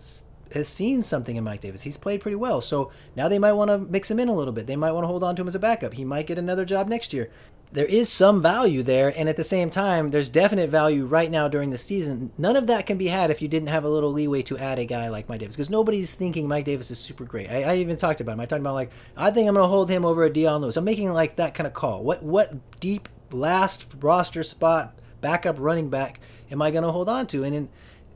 [0.54, 1.82] has seen something in Mike Davis.
[1.82, 2.62] He's played pretty well.
[2.62, 4.68] So now they might want to mix him in a little bit.
[4.68, 5.94] They might want to hold on to him as a backup.
[5.94, 7.32] He might get another job next year.
[7.74, 11.48] There is some value there, and at the same time, there's definite value right now
[11.48, 12.32] during the season.
[12.38, 14.78] None of that can be had if you didn't have a little leeway to add
[14.78, 17.50] a guy like Mike Davis, because nobody's thinking Mike Davis is super great.
[17.50, 18.42] I, I even talked about him.
[18.42, 20.78] I talked about like I think I'm going to hold him over a Dion Lewis.
[20.78, 22.04] I'm making like that kind of call.
[22.04, 26.20] What what deep last roster spot backup running back
[26.52, 27.44] am I going to hold on to?
[27.44, 27.70] And in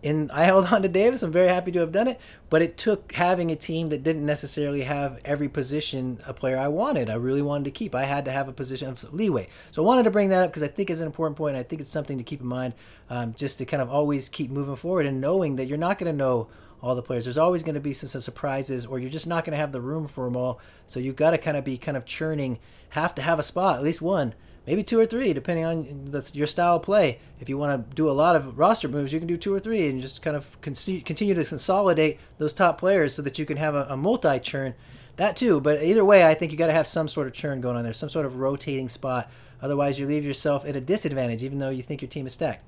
[0.03, 1.23] and I held on to Davis.
[1.23, 2.19] I'm very happy to have done it,
[2.49, 6.67] but it took having a team that didn't necessarily have every position a player I
[6.67, 7.09] wanted.
[7.09, 7.95] I really wanted to keep.
[7.95, 9.47] I had to have a position of leeway.
[9.71, 11.55] So I wanted to bring that up because I think it's an important point.
[11.55, 12.73] I think it's something to keep in mind,
[13.09, 16.11] um, just to kind of always keep moving forward and knowing that you're not going
[16.11, 16.47] to know
[16.81, 17.25] all the players.
[17.25, 19.71] There's always going to be some, some surprises, or you're just not going to have
[19.71, 20.59] the room for them all.
[20.85, 23.77] So you've got to kind of be kind of churning, have to have a spot,
[23.77, 24.35] at least one
[24.67, 27.19] maybe two or three, depending on your style of play.
[27.39, 29.59] If you want to do a lot of roster moves, you can do two or
[29.59, 33.45] three and just kind of con- continue to consolidate those top players so that you
[33.45, 34.75] can have a, a multi churn.
[35.15, 37.59] That too, but either way, I think you got to have some sort of churn
[37.59, 39.31] going on there, some sort of rotating spot.
[39.63, 42.63] Otherwise, you leave yourself at a disadvantage, even though you think your team is stacked.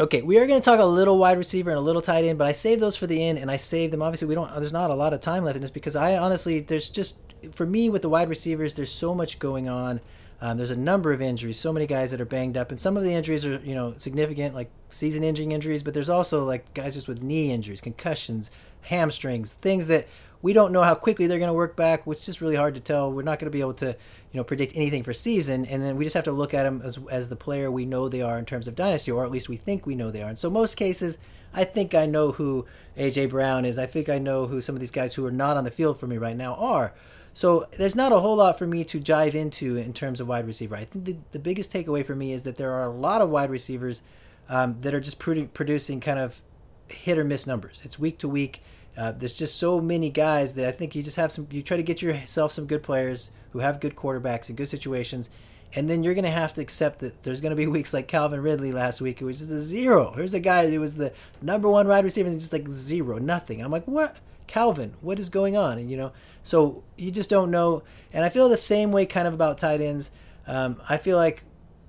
[0.00, 2.36] Okay, we are going to talk a little wide receiver and a little tight end,
[2.36, 4.02] but I saved those for the end, and I saved them.
[4.02, 4.52] Obviously, we don't.
[4.56, 7.16] There's not a lot of time left in this because I honestly, there's just
[7.52, 10.00] for me with the wide receivers, there's so much going on
[10.44, 12.98] Um, there's a number of injuries, so many guys that are banged up, and some
[12.98, 15.82] of the injuries are you know significant, like season-ending injuries.
[15.82, 18.50] But there's also like guys just with knee injuries, concussions,
[18.82, 20.06] hamstrings, things that
[20.42, 22.74] we don't know how quickly they're going to work back, which is just really hard
[22.74, 23.10] to tell.
[23.10, 25.96] We're not going to be able to, you know, predict anything for season, and then
[25.96, 28.38] we just have to look at them as, as the player we know they are
[28.38, 30.28] in terms of dynasty, or at least we think we know they are.
[30.28, 31.16] And so most cases,
[31.54, 32.66] I think I know who
[32.98, 33.78] AJ Brown is.
[33.78, 35.98] I think I know who some of these guys who are not on the field
[35.98, 36.92] for me right now are.
[37.34, 40.46] So there's not a whole lot for me to dive into in terms of wide
[40.46, 40.76] receiver.
[40.76, 43.28] I think the, the biggest takeaway for me is that there are a lot of
[43.28, 44.02] wide receivers
[44.48, 46.40] um, that are just produ- producing kind of
[46.86, 47.80] hit or miss numbers.
[47.84, 48.62] It's week to week.
[48.96, 51.48] Uh, there's just so many guys that I think you just have some.
[51.50, 55.30] You try to get yourself some good players who have good quarterbacks and good situations,
[55.74, 58.06] and then you're going to have to accept that there's going to be weeks like
[58.06, 60.12] Calvin Ridley last week, who was just a zero.
[60.12, 61.12] Here's a guy who was the
[61.42, 63.60] number one wide receiver, and just like zero, nothing.
[63.60, 64.18] I'm like, what?
[64.46, 65.78] Calvin, what is going on?
[65.78, 66.12] And you know,
[66.44, 67.82] so you just don't know.
[68.12, 70.12] And I feel the same way kind of about tight ends.
[70.46, 71.42] Um, I feel like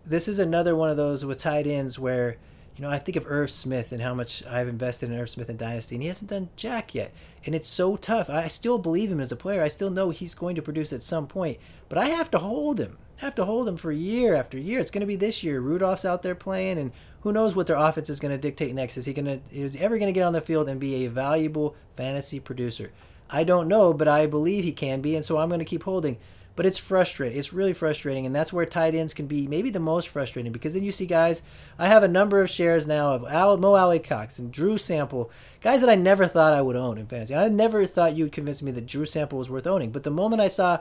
[0.03, 2.37] this is another one of those with tight ends where
[2.75, 5.47] you know, I think of Irv Smith and how much I've invested in Irv Smith
[5.47, 7.13] and Dynasty, and he hasn't done jack yet.
[7.45, 8.29] And it's so tough.
[8.29, 9.61] I still believe him as a player.
[9.61, 12.79] I still know he's going to produce at some point, but I have to hold
[12.79, 12.97] him.
[13.21, 14.81] I have to hold him for year after year.
[14.81, 15.61] It's going to be this year.
[15.61, 16.91] Rudolph's out there playing, and
[17.21, 18.97] who knows what their offense is going to dictate next?
[18.97, 21.05] Is he going to is he ever going to get on the field and be
[21.05, 22.91] a valuable fantasy producer?
[23.29, 25.83] I don't know, but I believe he can be, and so I'm going to keep
[25.83, 26.17] holding
[26.55, 27.37] but it's frustrating.
[27.37, 30.73] It's really frustrating, and that's where tight ends can be maybe the most frustrating because
[30.73, 31.41] then you see guys.
[31.77, 35.29] I have a number of shares now of Al, Mo Alie-Cox and Drew Sample,
[35.61, 37.35] guys that I never thought I would own in fantasy.
[37.35, 40.41] I never thought you'd convince me that Drew Sample was worth owning, but the moment
[40.41, 40.79] I saw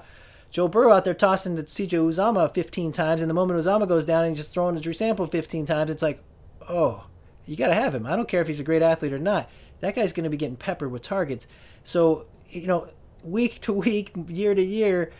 [0.50, 4.04] Joe Burrow out there tossing to CJ Uzomah 15 times, and the moment Uzomah goes
[4.04, 6.22] down and he's just throwing to Drew Sample 15 times, it's like,
[6.68, 7.04] oh,
[7.46, 8.06] you got to have him.
[8.06, 9.50] I don't care if he's a great athlete or not.
[9.80, 11.46] That guy's going to be getting peppered with targets.
[11.82, 12.88] So, you know,
[13.22, 15.12] week to week, year to year,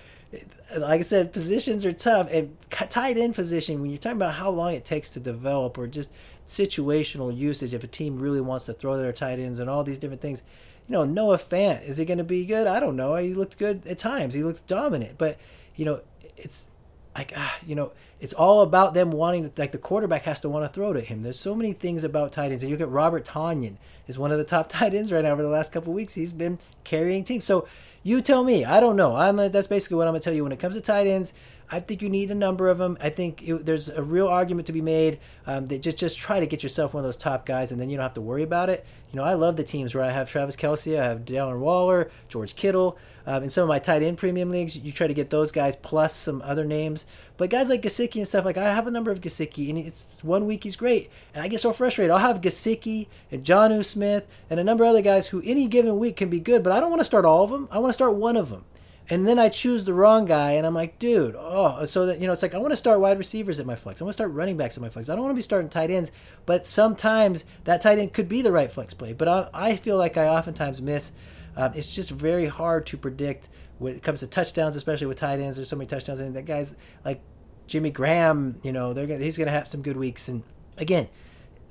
[0.77, 2.29] like I said, positions are tough.
[2.31, 5.87] And tight end position, when you're talking about how long it takes to develop or
[5.87, 6.11] just
[6.47, 9.99] situational usage, if a team really wants to throw their tight ends and all these
[9.99, 10.43] different things,
[10.89, 12.67] you know, Noah Fant, is he going to be good?
[12.67, 13.15] I don't know.
[13.17, 14.35] He looked good at times.
[14.35, 15.17] He looked dominant.
[15.17, 15.39] But,
[15.77, 16.01] you know,
[16.37, 16.69] it's
[17.17, 20.49] like, ah, you know, it's all about them wanting to, like, the quarterback has to
[20.49, 21.23] want to throw to him.
[21.23, 22.63] There's so many things about tight ends.
[22.63, 23.77] And you at Robert Tonyan
[24.07, 26.15] is one of the top tight ends right now over the last couple weeks.
[26.15, 27.45] He's been carrying teams.
[27.45, 27.67] So,
[28.05, 28.65] you tell me.
[28.65, 29.17] I don't know.
[29.17, 30.43] I'm a, that's basically what I'm gonna tell you.
[30.45, 31.33] When it comes to tight ends,
[31.71, 32.99] I think you need a number of them.
[33.01, 36.41] I think it, there's a real argument to be made um, that just just try
[36.41, 38.43] to get yourself one of those top guys, and then you don't have to worry
[38.43, 38.85] about it.
[39.13, 42.11] You know, I love the teams where I have Travis Kelce, I have Darren Waller,
[42.29, 42.99] George Kittle.
[43.27, 45.77] Um, in some of my tight end premium leagues, you try to get those guys
[45.77, 47.07] plus some other names.
[47.39, 50.23] But guys like Gesicki and stuff, like I have a number of Gesicki, and it's
[50.23, 52.11] one week he's great, and I get so frustrated.
[52.11, 55.99] I'll have Gesicki and Jonnu Smith and a number of other guys who any given
[55.99, 57.69] week can be good, but I don't want to start all of them.
[57.71, 58.65] I want to start one of them
[59.11, 62.27] and then I choose the wrong guy, and I'm like, dude, oh, so that you
[62.27, 64.01] know, it's like I want to start wide receivers at my flex.
[64.01, 65.09] I want to start running backs at my flex.
[65.09, 66.11] I don't want to be starting tight ends,
[66.47, 69.13] but sometimes that tight end could be the right flex play.
[69.13, 71.13] But I, I feel like I oftentimes miss.
[71.57, 73.49] Um, it's just very hard to predict
[73.79, 75.57] when it comes to touchdowns, especially with tight ends.
[75.57, 76.75] There's so many touchdowns, and that guys
[77.05, 77.21] like
[77.67, 80.29] Jimmy Graham, you know, they're he's going to have some good weeks.
[80.29, 80.43] And
[80.79, 81.09] again,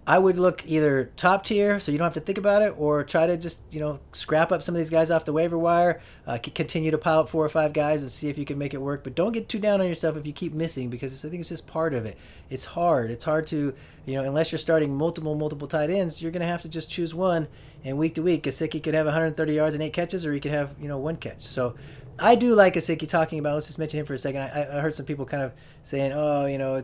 [0.06, 3.06] I would look either top tier, so you don't have to think about it, or
[3.06, 6.02] try to just you know scrap up some of these guys off the waiver wire.
[6.28, 8.74] Uh, continue to pile up four or five guys and see if you can make
[8.74, 9.04] it work.
[9.04, 11.50] But don't get too down on yourself if you keep missing, because I think it's
[11.50, 12.18] just part of it.
[12.50, 13.12] It's hard.
[13.12, 13.74] It's hard to
[14.06, 17.14] you know unless you're starting multiple multiple tight ends, you're gonna have to just choose
[17.14, 17.48] one.
[17.86, 20.52] And week to week, Gesicki could have 130 yards and eight catches, or he could
[20.52, 21.44] have you know one catch.
[21.44, 21.76] So
[22.20, 23.54] I do like Gesicki talking about.
[23.54, 24.42] Let's just mention him for a second.
[24.42, 26.84] I, I heard some people kind of saying, oh, you know,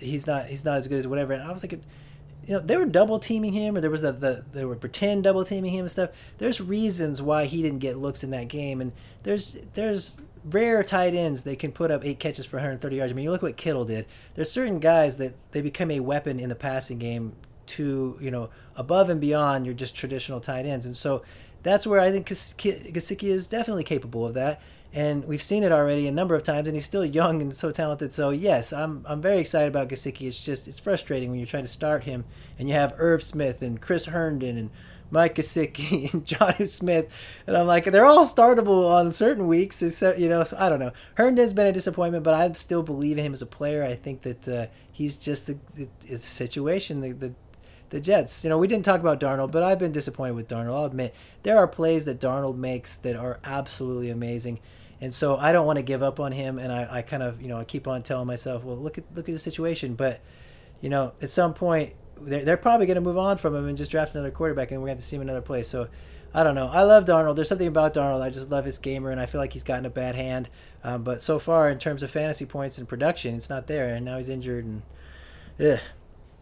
[0.00, 1.84] he's not he's not as good as whatever, and I was thinking
[2.46, 5.24] you know, they were double teaming him, or there was the, the they were pretend
[5.24, 6.10] double teaming him and stuff.
[6.38, 11.14] There's reasons why he didn't get looks in that game, and there's there's rare tight
[11.14, 13.12] ends they can put up eight catches for 130 yards.
[13.12, 14.06] I mean, you look what Kittle did.
[14.34, 17.34] There's certain guys that they become a weapon in the passing game
[17.66, 21.22] to you know above and beyond your just traditional tight ends, and so
[21.62, 24.62] that's where I think Gesicki is definitely capable of that
[24.94, 27.70] and we've seen it already a number of times, and he's still young and so
[27.70, 28.12] talented.
[28.12, 30.26] So yes, I'm I'm very excited about Gesicki.
[30.26, 32.24] It's just it's frustrating when you're trying to start him,
[32.58, 34.70] and you have Irv Smith and Chris Herndon and
[35.10, 37.14] Mike Gesicki and Jonnu Smith,
[37.46, 39.82] and I'm like they're all startable on certain weeks.
[39.82, 40.92] Except you know, so I don't know.
[41.14, 43.84] Herndon's been a disappointment, but I still believe in him as a player.
[43.84, 47.34] I think that uh, he's just the, the, the situation the, the
[47.90, 48.44] the Jets.
[48.44, 50.74] You know, we didn't talk about Darnold, but I've been disappointed with Darnold.
[50.74, 54.60] I'll admit there are plays that Darnold makes that are absolutely amazing.
[55.00, 57.40] And so I don't want to give up on him, and I, I kind of
[57.40, 60.20] you know I keep on telling myself, well, look at look at the situation, but
[60.80, 63.78] you know at some point they're, they're probably going to move on from him and
[63.78, 65.68] just draft another quarterback, and we're going to see him another place.
[65.68, 65.88] So
[66.34, 66.68] I don't know.
[66.68, 67.36] I love Darnold.
[67.36, 68.20] There's something about Darnold.
[68.20, 70.48] I just love his gamer, and I feel like he's gotten a bad hand.
[70.84, 73.94] Um, but so far, in terms of fantasy points and production, it's not there.
[73.94, 74.82] And now he's injured, and
[75.60, 75.80] ugh.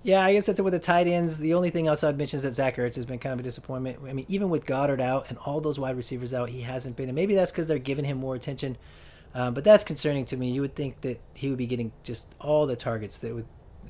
[0.07, 1.37] Yeah, I guess that's it with the tight ends.
[1.37, 3.43] The only thing else I'd mention is that Zach Ertz has been kind of a
[3.43, 3.99] disappointment.
[4.07, 7.09] I mean, even with Goedert out and all those wide receivers out, he hasn't been.
[7.09, 8.77] And maybe that's because they're giving him more attention.
[9.35, 10.53] Um, but that's concerning to me.
[10.53, 13.47] You would think that he would be getting just all the targets that with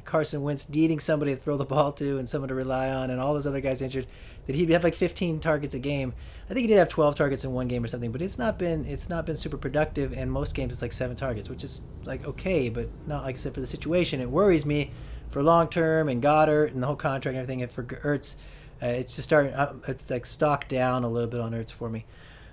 [0.06, 3.20] Carson Wentz needing somebody to throw the ball to and someone to rely on, and
[3.20, 4.06] all those other guys injured,
[4.46, 6.14] that he'd have like 15 targets a game.
[6.44, 8.58] I think he did have 12 targets in one game or something, but it's not
[8.58, 10.14] been it's not been super productive.
[10.14, 13.38] And most games it's like seven targets, which is like okay, but not like I
[13.38, 14.22] said for the situation.
[14.22, 14.92] It worries me
[15.36, 17.60] for long term and Goedert and the whole contract and everything.
[17.60, 18.36] And for Ertz,
[18.82, 19.52] uh, it's just starting.
[19.52, 22.06] Uh, it's like stock down a little bit on Ertz for me.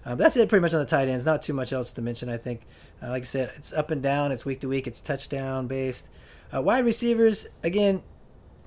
[0.04, 1.26] Um, that's it pretty much on the tight ends.
[1.26, 2.28] Not too much else to mention.
[2.28, 2.64] I think,
[3.02, 4.34] uh, like I said, it's up and down.
[4.34, 4.86] It's week to week.
[4.86, 6.10] It's touchdown based.
[6.54, 8.04] Uh, wide receivers, again,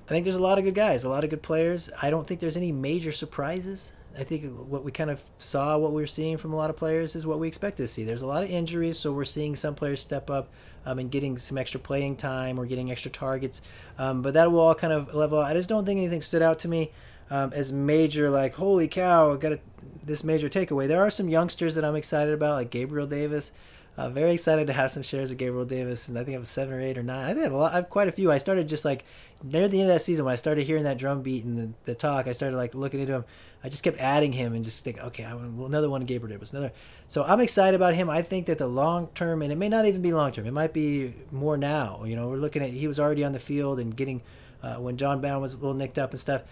[0.07, 1.91] I think there's a lot of good guys, a lot of good players.
[2.01, 3.93] I don't think there's any major surprises.
[4.17, 6.75] I think what we kind of saw, what we are seeing from a lot of
[6.75, 8.03] players, is what we expect to see.
[8.03, 10.49] There's a lot of injuries, so we're seeing some players step up
[10.87, 13.61] um, and getting some extra playing time or getting extra targets.
[13.99, 15.39] Um, but that will all kind of level.
[15.39, 16.91] I just don't think anything stood out to me
[17.29, 19.59] um, as major, like, holy cow, I got a,
[20.03, 20.87] this major takeaway.
[20.87, 23.51] There are some youngsters that I'm excited about, like Gabriel Davis.
[23.97, 26.47] Uh, very excited to have some shares of Gabriel Davis, and I think I have
[26.47, 27.25] seven or eight or nine.
[27.25, 27.71] I think I have lot.
[27.71, 28.31] I have quite a few.
[28.31, 29.03] I started just like
[29.43, 31.73] near the end of that season when I started hearing that drum beat and the,
[31.85, 32.27] the talk.
[32.27, 33.25] I started like looking into him.
[33.63, 36.51] I just kept adding him and just thinking, okay, I want another one Gabriel Davis,
[36.51, 36.71] another.
[37.07, 38.07] So I'm excited about him.
[38.07, 40.45] I think that the long term, and it may not even be long term.
[40.45, 42.03] It might be more now.
[42.03, 44.21] You know, we're looking at he was already on the field and getting
[44.61, 46.43] uh, when John Brown was a little nicked up and stuff.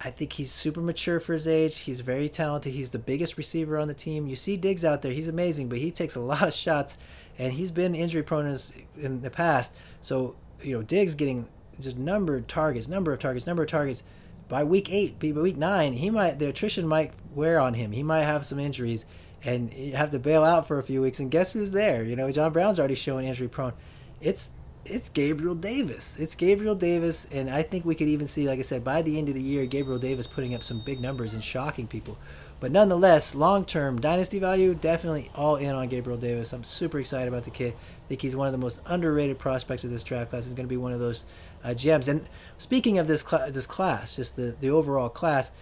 [0.00, 1.78] I think he's super mature for his age.
[1.78, 2.72] He's very talented.
[2.72, 4.28] He's the biggest receiver on the team.
[4.28, 6.98] You see Diggs out there; he's amazing, but he takes a lot of shots,
[7.38, 8.56] and he's been injury prone
[8.96, 9.74] in the past.
[10.00, 11.48] So you know, Diggs getting
[11.80, 14.02] just numbered targets, number of targets, number of targets.
[14.48, 17.92] By week eight, by week nine, he might the attrition might wear on him.
[17.92, 19.04] He might have some injuries
[19.44, 21.20] and have to bail out for a few weeks.
[21.20, 22.02] And guess who's there?
[22.02, 23.74] You know, John Brown's already showing injury prone.
[24.20, 24.50] It's
[24.90, 26.16] it's Gabriel Davis.
[26.18, 29.18] It's Gabriel Davis, and I think we could even see, like I said, by the
[29.18, 32.18] end of the year, Gabriel Davis putting up some big numbers and shocking people.
[32.60, 36.52] But nonetheless, long term dynasty value, definitely all in on Gabriel Davis.
[36.52, 37.74] I'm super excited about the kid.
[37.74, 40.44] I think he's one of the most underrated prospects of this draft class.
[40.44, 41.24] He's going to be one of those
[41.62, 42.08] uh, gems.
[42.08, 42.26] And
[42.56, 45.52] speaking of this cl- this class, just the the overall class.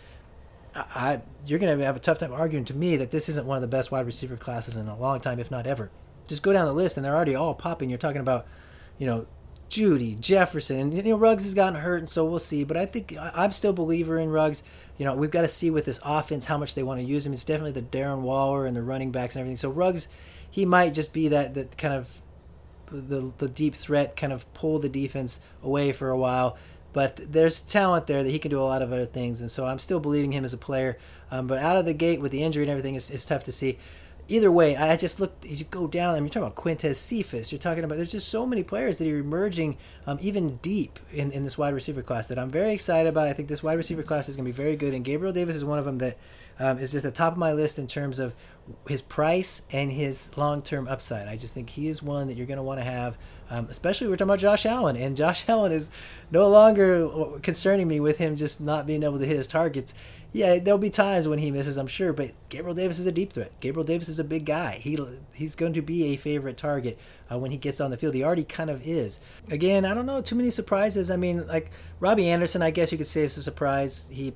[0.75, 3.57] I, you're going to have a tough time arguing to me that this isn't one
[3.57, 5.91] of the best wide receiver classes in a long time, if not ever.
[6.29, 7.89] Just go down the list, and they're already all popping.
[7.89, 8.47] You're talking about
[8.99, 9.27] you know,
[9.69, 12.65] Judy Jefferson, and you know Ruggs has gotten hurt, and so we'll see.
[12.65, 14.63] But I think I'm still a believer in Ruggs.
[14.97, 17.27] You know, we've got to see with this offense how much they want to use
[17.27, 17.33] him.
[17.33, 19.57] It's definitely the Darren Waller and the running backs and everything.
[19.57, 20.09] So Ruggs,
[20.51, 22.21] he might just be that that kind of
[22.91, 26.57] the the deep threat, kind of pull the defense away for a while.
[26.93, 29.67] But there's talent there that he can do a lot of other things, and so
[29.67, 30.97] I'm still believing him as a player.
[31.31, 33.53] Um, but out of the gate with the injury and everything, it's, it's tough to
[33.53, 33.79] see
[34.29, 35.45] either way, I just looked.
[35.45, 36.15] As you go down.
[36.15, 37.53] I mean, you're talking about Quintez Cephus.
[37.53, 37.97] You're talking about.
[37.97, 41.75] There's just so many players that are emerging, um, even deep in, in this wide
[41.75, 43.29] receiver class that I'm very excited about.
[43.29, 45.57] I think this wide receiver class is going to be very good, and Gabriel Davis
[45.57, 46.19] is one of them that
[46.59, 48.35] um, is just the top of my list in terms of
[48.89, 51.29] his price and his long term upside.
[51.29, 53.17] I just think he is one that you're going to want to have.
[53.49, 55.91] Um, especially we're talking about Josh Allen, and Josh Allen is
[56.31, 59.95] no longer concerning me with him just not being able to hit his targets
[60.33, 63.33] yeah, there'll be times when he misses, I'm sure, but Gabriel Davis is a deep
[63.33, 63.53] threat.
[63.61, 64.75] Gabriel Davis is a big guy.
[64.75, 64.99] He
[65.33, 66.99] he's going to be a favorite target
[67.31, 68.15] uh, when he gets on the field.
[68.15, 69.21] He already kind of is.
[69.51, 71.11] Again, I don't know too many surprises.
[71.11, 71.71] I mean, like
[72.01, 74.09] Robbie Anderson, I guess you could say is a surprise.
[74.11, 74.35] He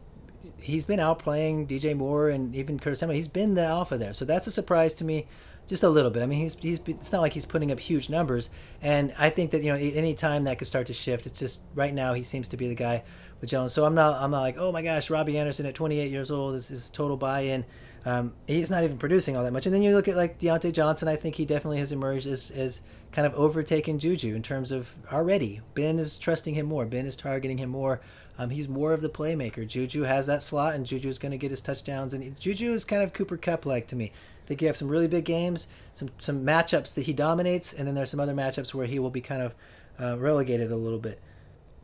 [0.58, 3.16] he's been outplaying DJ Moore and even Curtis Samuel.
[3.16, 5.26] He's been the alpha there, so that's a surprise to me
[5.70, 6.22] just a little bit.
[6.22, 8.50] I mean, he's he's it's not like he's putting up huge numbers,
[8.82, 11.26] and I think that you know any time that could start to shift.
[11.26, 13.04] It's just right now he seems to be the guy
[13.40, 13.72] with Jones.
[13.72, 16.54] So I'm not I'm not like oh my gosh, Robbie Anderson at 28 years old
[16.54, 17.64] is, is total buy-in.
[18.06, 19.66] Um, he's not even producing all that much.
[19.66, 21.08] And then you look at like Diontae Johnson.
[21.08, 22.80] I think he definitely has emerged as as
[23.12, 25.60] kind of overtaken Juju in terms of already.
[25.74, 26.86] Ben is trusting him more.
[26.86, 28.00] Ben is targeting him more.
[28.38, 29.66] Um, he's more of the playmaker.
[29.66, 32.14] Juju has that slot, and Juju is going to get his touchdowns.
[32.14, 34.12] And Juju is kind of Cooper Kupp like to me.
[34.44, 37.86] I think you have some really big games, some some matchups that he dominates, and
[37.86, 39.54] then there's some other matchups where he will be kind of
[39.98, 41.20] uh, relegated a little bit.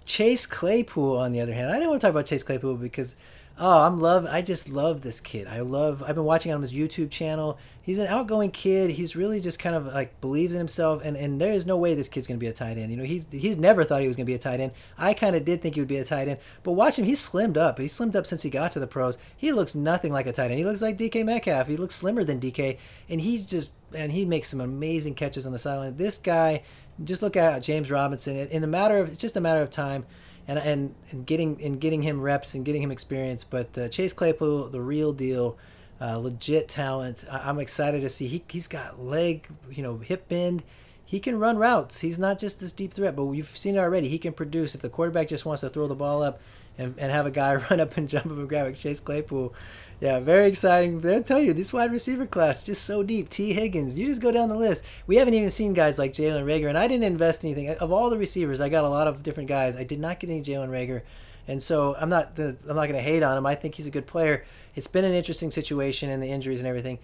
[0.07, 3.17] Chase Claypool, on the other hand, I don't want to talk about Chase Claypool because
[3.59, 4.27] oh, I'm love.
[4.27, 5.47] I just love this kid.
[5.47, 6.03] I love.
[6.07, 7.59] I've been watching on his YouTube channel.
[7.83, 8.91] He's an outgoing kid.
[8.91, 11.95] He's really just kind of like believes in himself, and, and there is no way
[11.95, 12.91] this kid's gonna be a tight end.
[12.91, 14.73] You know, he's he's never thought he was gonna be a tight end.
[14.99, 17.05] I kind of did think he would be a tight end, but watch him.
[17.05, 17.79] He's slimmed up.
[17.79, 19.19] He's slimmed up since he got to the pros.
[19.37, 20.59] He looks nothing like a tight end.
[20.59, 21.69] He looks like DK Metcalf.
[21.69, 22.79] He looks slimmer than DK,
[23.09, 25.97] and he's just and he makes some amazing catches on the sideline.
[25.97, 26.63] This guy,
[27.05, 28.37] just look at James Robinson.
[28.37, 30.05] In the matter of it's just a matter of time
[30.49, 33.45] and and, and getting and getting him reps and getting him experience.
[33.45, 35.57] But uh, Chase Claypool, the real deal.
[36.01, 37.25] uh, legit talent.
[37.31, 40.63] I- am excited to see he he's got leg, you know, hip bend.
[41.07, 42.01] He can run routes.
[42.01, 44.09] He's not just this deep threat, but you've seen it already.
[44.09, 44.75] He can produce.
[44.75, 46.41] If the quarterback just wants to throw the ball up
[46.79, 49.55] and, and have a guy run up and jump up and grab it, Chase Claypool.
[49.99, 51.01] Yeah, very exciting.
[51.01, 53.31] They'll tell you this wide receiver class just so deep.
[53.31, 54.85] Tee Higgins, you just go down the list.
[55.07, 58.11] We haven't even seen guys like Jalen Reagor, and I didn't invest anything of all
[58.11, 58.61] the receivers.
[58.61, 59.75] I got a lot of different guys.
[59.75, 61.01] I did not get any Jalen Reagor,
[61.49, 63.47] and so I'm not I'm not going to hate on him.
[63.47, 64.45] I think he's a good player.
[64.75, 66.99] It's been an interesting situation and the injuries and everything.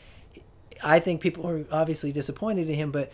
[0.85, 3.11] I think people are obviously disappointed in him, but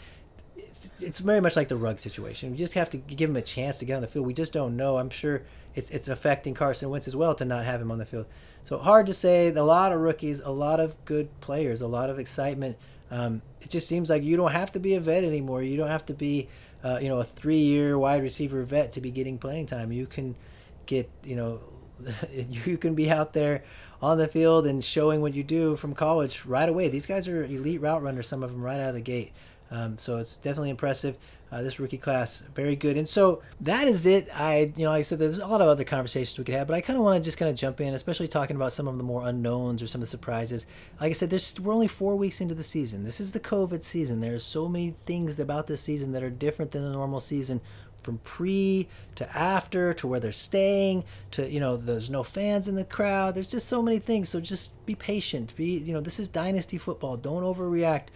[0.57, 2.51] it's, it's very much like the rug situation.
[2.51, 4.27] We just have to give him a chance to get on the field.
[4.27, 4.99] We just don't know.
[4.99, 5.43] I'm sure
[5.79, 8.27] it's it's affecting Carson Wentz as well to not have him on the field.
[8.65, 9.49] So hard to say.
[9.49, 12.77] A lot of rookies, a lot of good players, a lot of excitement.
[13.11, 15.63] Um, it just seems like you don't have to be a vet anymore.
[15.63, 16.49] You don't have to be,
[16.85, 19.91] uh, you know, a three-year wide receiver vet to be getting playing time.
[19.91, 20.37] You can
[20.85, 21.61] get, you know,
[22.31, 23.63] you can be out there
[24.03, 26.89] on the field and showing what you do from college right away.
[26.89, 28.29] These guys are elite route runners.
[28.29, 29.33] Some of them right out of the gate.
[29.71, 31.17] Um, so it's definitely impressive.
[31.51, 32.99] Uh, this rookie class, very good.
[32.99, 34.29] And so that is it.
[34.35, 36.67] I, you know, like I said, there's a lot of other conversations we could have,
[36.67, 38.87] but I kind of want to just kind of jump in, especially talking about some
[38.87, 40.67] of the more unknowns or some of the surprises.
[41.01, 43.05] Like I said, there's we're only four weeks into the season.
[43.05, 44.21] This is the COVID season.
[44.21, 47.63] There's so many things about this season that are different than the normal season
[48.03, 52.75] from pre to after to where they're staying to you know there's no fans in
[52.75, 56.21] the crowd there's just so many things so just be patient be you know this
[56.21, 58.07] is dynasty football don't overreact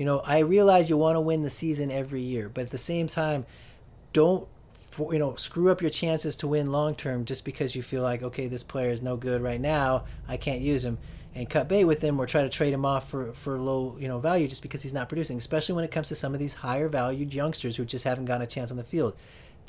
[0.00, 2.78] you know, I realize you want to win the season every year, but at the
[2.78, 3.44] same time,
[4.14, 4.48] don't
[4.98, 8.22] you know screw up your chances to win long term just because you feel like
[8.22, 10.96] okay, this player is no good right now, I can't use him.
[11.34, 14.08] And cut bait with him or try to trade him off for, for low you
[14.08, 16.54] know value just because he's not producing especially when it comes to some of these
[16.54, 19.14] higher valued youngsters who just haven't gotten a chance on the field.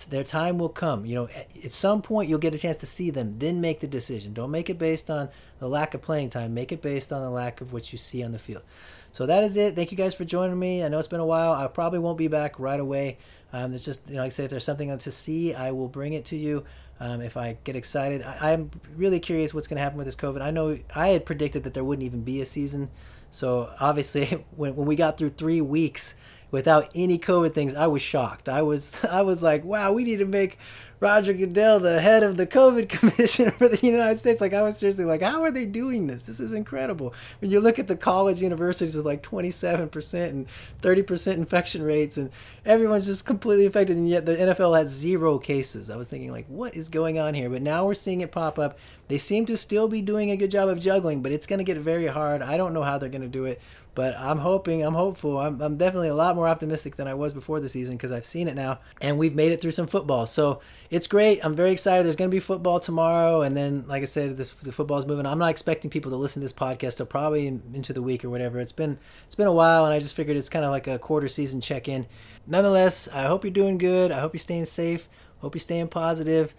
[0.09, 1.27] Their time will come you know
[1.61, 4.33] at some point you'll get a chance to see them then make the decision.
[4.33, 5.27] Don't make it based on
[5.59, 8.23] the lack of playing time make it based on the lack of what you see
[8.23, 8.63] on the field
[9.11, 9.75] so that is it.
[9.75, 10.83] Thank you guys for joining me.
[10.83, 11.53] I know it's been a while.
[11.53, 13.17] I probably won't be back right away.
[13.53, 15.89] Um, there's just, you know, like I said, if there's something to see, I will
[15.89, 16.63] bring it to you.
[17.01, 20.15] Um, if I get excited, I, am really curious what's going to happen with this
[20.15, 20.41] COVID.
[20.41, 22.89] I know I had predicted that there wouldn't even be a season.
[23.31, 26.15] So obviously, when, when we got through three weeks
[26.51, 28.47] without any COVID things, I was shocked.
[28.47, 30.57] I was I was like, wow, we need to make
[31.01, 34.39] Roger Goodell the head of the COVID commission for the United States.
[34.39, 36.23] Like I was seriously like, how are they doing this?
[36.23, 37.15] This is incredible.
[37.39, 40.47] When you look at the college universities with like 27% and
[40.81, 42.29] 30% infection rates and
[42.65, 45.89] everyone's just completely affected and yet the NFL had zero cases.
[45.89, 47.49] I was thinking like, what is going on here?
[47.49, 48.77] But now we're seeing it pop up.
[49.07, 51.65] They seem to still be doing a good job of juggling, but it's going to
[51.65, 52.43] get very hard.
[52.43, 53.59] I don't know how they're going to do it.
[53.93, 55.37] But I'm hoping, I'm hopeful.
[55.37, 58.25] I'm, I'm definitely a lot more optimistic than I was before the season because I've
[58.25, 60.25] seen it now and we've made it through some football.
[60.25, 60.61] So
[60.91, 61.43] it's great.
[61.43, 62.05] I'm very excited.
[62.05, 63.43] There's going to be football tomorrow.
[63.43, 65.25] And then, like I said, this, the football's moving.
[65.25, 68.25] I'm not expecting people to listen to this podcast till probably in, into the week
[68.25, 68.59] or whatever.
[68.59, 70.99] It's been, it's been a while and I just figured it's kind of like a
[70.99, 72.07] quarter season check in.
[72.45, 74.11] Nonetheless, I hope you're doing good.
[74.11, 75.07] I hope you're staying safe.
[75.39, 76.53] Hope you're staying positive.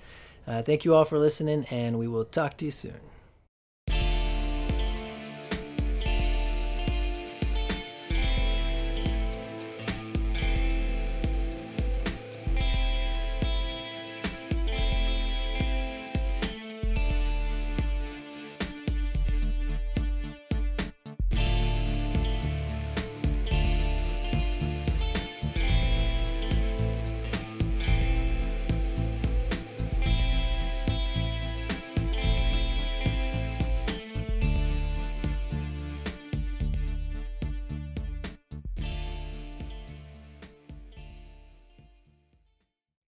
[0.47, 3.11] Uh, thank you all for listening and we will talk to you soon.